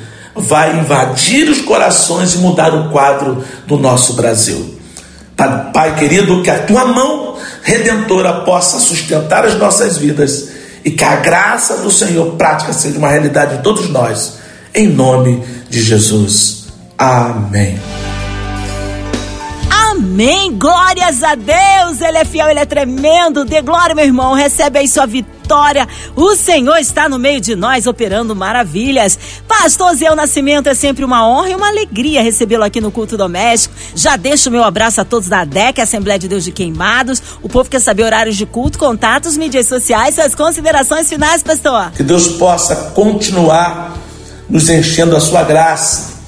vai 0.41 0.79
invadir 0.79 1.49
os 1.49 1.61
corações 1.61 2.35
e 2.35 2.39
mudar 2.39 2.75
o 2.75 2.91
quadro 2.91 3.45
do 3.67 3.77
nosso 3.79 4.15
Brasil. 4.15 4.79
Pai 5.73 5.95
querido, 5.97 6.43
que 6.43 6.51
a 6.51 6.59
tua 6.61 6.85
mão 6.85 7.37
redentora 7.63 8.41
possa 8.41 8.79
sustentar 8.81 9.45
as 9.45 9.55
nossas 9.57 9.97
vidas 9.97 10.49
e 10.85 10.91
que 10.91 11.05
a 11.05 11.17
graça 11.17 11.79
do 11.79 11.91
Senhor 11.91 12.35
prática 12.37 12.73
seja 12.73 12.99
uma 12.99 13.11
realidade 13.11 13.59
de 13.59 13.63
todos 13.63 13.89
nós. 13.89 14.39
Em 14.75 14.89
nome 14.89 15.43
de 15.69 15.81
Jesus. 15.81 16.65
Amém. 16.97 17.79
Amém. 19.99 20.57
Glórias 20.57 21.25
a 21.25 21.35
Deus. 21.35 22.01
Ele 22.01 22.19
é 22.19 22.25
fiel, 22.25 22.49
ele 22.49 22.61
é 22.61 22.65
tremendo. 22.65 23.45
Dê 23.45 23.61
glória, 23.61 23.97
meu 23.97 24.05
irmão. 24.05 24.33
Recebe 24.33 24.79
aí 24.79 24.87
sua 24.87 25.07
vitória. 25.07 25.89
O 26.15 26.37
Senhor 26.37 26.77
está 26.77 27.09
no 27.09 27.19
meio 27.19 27.41
de 27.41 27.57
nós 27.57 27.85
operando 27.85 28.37
maravilhas. 28.37 29.19
Pastor 29.49 29.97
Zé 29.97 30.15
Nascimento 30.15 30.69
é 30.69 30.75
sempre 30.75 31.05
uma 31.05 31.29
honra 31.29 31.51
e 31.51 31.55
uma 31.57 31.67
alegria 31.67 32.23
recebê-lo 32.23 32.63
aqui 32.63 32.81
no 32.81 32.93
culto 32.93 33.17
doméstico. 33.17 33.75
Já 33.93 34.17
deixo 34.17 34.49
o 34.49 34.53
meu 34.53 34.63
abraço 34.63 35.01
a 35.01 35.05
todos 35.05 35.29
da 35.29 35.45
DEC, 35.45 35.81
Assembleia 35.81 36.19
de 36.19 36.29
Deus 36.29 36.45
de 36.45 36.53
Queimados. 36.53 37.21
O 37.43 37.49
povo 37.49 37.69
quer 37.69 37.81
saber 37.81 38.05
horários 38.05 38.37
de 38.37 38.47
culto, 38.47 38.79
contatos, 38.79 39.37
mídias 39.37 39.67
sociais, 39.67 40.15
suas 40.15 40.33
considerações 40.33 41.09
finais, 41.09 41.43
pastor. 41.43 41.91
Que 41.91 42.05
Deus 42.05 42.29
possa 42.29 42.93
continuar 42.95 43.99
nos 44.49 44.71
enchendo 44.71 45.17
a 45.17 45.21
sua 45.21 45.43
graça. 45.43 46.19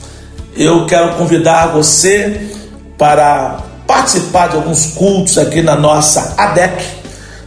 Eu 0.56 0.87
quero 0.87 1.14
convidar 1.14 1.68
você 1.68 2.59
para 3.00 3.64
participar 3.86 4.48
de 4.48 4.56
alguns 4.56 4.86
cultos 4.88 5.38
aqui 5.38 5.62
na 5.62 5.74
nossa 5.74 6.34
ADEC. 6.36 6.84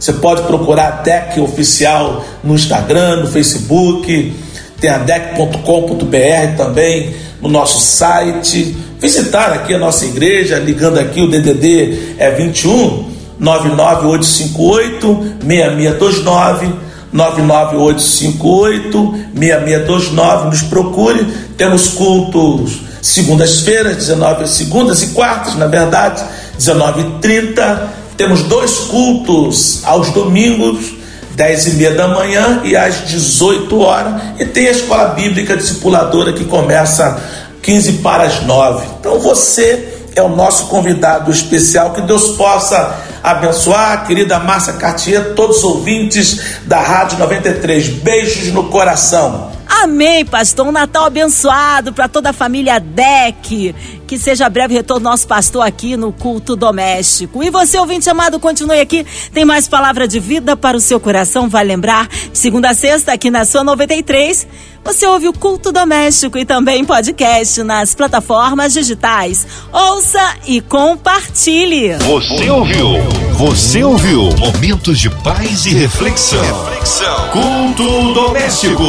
Você 0.00 0.14
pode 0.14 0.42
procurar 0.42 0.82
a 0.82 0.88
ADEC 0.88 1.40
oficial 1.40 2.24
no 2.42 2.56
Instagram, 2.56 3.18
no 3.18 3.28
Facebook, 3.28 4.34
tem 4.80 4.90
adec.com.br 4.90 6.56
também 6.56 7.14
no 7.40 7.48
nosso 7.48 7.80
site. 7.80 8.76
Visitar 8.98 9.52
aqui 9.52 9.72
a 9.72 9.78
nossa 9.78 10.04
igreja, 10.06 10.58
ligando 10.58 10.98
aqui 10.98 11.20
o 11.20 11.30
DDD 11.30 12.16
é 12.18 12.32
21 12.32 13.12
99858 13.38 15.36
6629 15.40 16.72
99858 17.12 19.14
6629 19.38 20.48
nos 20.48 20.62
procure. 20.62 21.24
Temos 21.56 21.90
cultos 21.90 22.93
segundas-feiras, 23.04 23.96
19 23.96 24.48
segundas 24.48 25.02
e 25.02 25.08
quartas, 25.08 25.54
na 25.56 25.66
verdade, 25.66 26.24
19h30. 26.58 27.80
Temos 28.16 28.44
dois 28.44 28.78
cultos 28.78 29.82
aos 29.84 30.10
domingos, 30.10 30.94
10 31.32 31.66
e 31.66 31.70
meia 31.72 31.94
da 31.94 32.08
manhã 32.08 32.62
e 32.64 32.74
às 32.74 33.06
18 33.06 33.78
horas. 33.78 34.22
E 34.38 34.46
tem 34.46 34.68
a 34.68 34.70
escola 34.70 35.08
bíblica 35.08 35.54
discipuladora 35.54 36.32
que 36.32 36.46
começa 36.46 37.20
15 37.60 37.92
para 37.94 38.24
as 38.24 38.42
9. 38.42 38.86
Então 39.00 39.18
você 39.18 39.98
é 40.16 40.22
o 40.22 40.30
nosso 40.30 40.68
convidado 40.68 41.30
especial. 41.30 41.92
Que 41.92 42.00
Deus 42.00 42.36
possa 42.36 43.00
abençoar, 43.22 44.06
querida 44.06 44.38
Márcia 44.38 44.74
Cartier, 44.74 45.34
todos 45.34 45.58
os 45.58 45.64
ouvintes 45.64 46.40
da 46.64 46.80
Rádio 46.80 47.18
93. 47.18 47.88
Beijos 47.88 48.50
no 48.50 48.64
coração. 48.64 49.53
Amém, 49.84 50.24
pastor. 50.24 50.66
Um 50.66 50.72
Natal 50.72 51.04
abençoado 51.04 51.92
para 51.92 52.08
toda 52.08 52.30
a 52.30 52.32
família 52.32 52.80
Deck. 52.80 53.74
Que 54.06 54.18
seja 54.18 54.48
breve 54.48 54.74
retorno 54.74 55.08
nosso 55.08 55.26
pastor 55.26 55.62
aqui 55.66 55.96
no 55.96 56.12
culto 56.12 56.54
doméstico. 56.54 57.42
E 57.42 57.50
você, 57.50 57.78
ouvinte 57.78 58.08
amado, 58.08 58.38
continue 58.38 58.80
aqui. 58.80 59.06
Tem 59.32 59.44
mais 59.44 59.66
palavra 59.66 60.06
de 60.06 60.20
vida 60.20 60.56
para 60.56 60.76
o 60.76 60.80
seu 60.80 61.00
coração. 61.00 61.48
Vai 61.48 61.64
lembrar, 61.64 62.08
segunda 62.32 62.70
a 62.70 62.74
sexta, 62.74 63.12
aqui 63.12 63.30
na 63.30 63.44
sua 63.44 63.64
93. 63.64 64.46
Você 64.84 65.06
ouve 65.06 65.28
o 65.28 65.32
culto 65.32 65.72
doméstico 65.72 66.36
e 66.36 66.44
também 66.44 66.84
podcast 66.84 67.62
nas 67.62 67.94
plataformas 67.94 68.74
digitais. 68.74 69.46
Ouça 69.72 70.36
e 70.46 70.60
compartilhe. 70.60 71.94
Você 71.94 72.50
ouviu? 72.50 72.88
Você 73.32 73.82
ouviu? 73.82 74.28
Momentos 74.36 74.98
de 75.00 75.08
paz 75.08 75.64
e 75.64 75.70
reflexão. 75.70 76.42
Reflexão. 76.64 77.30
Culto 77.30 78.12
doméstico. 78.12 78.84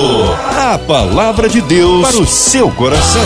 A 0.51 0.77
palavra 0.77 1.47
de 1.47 1.61
Deus 1.61 2.01
para 2.05 2.17
o 2.17 2.27
seu 2.27 2.69
coração. 2.71 3.21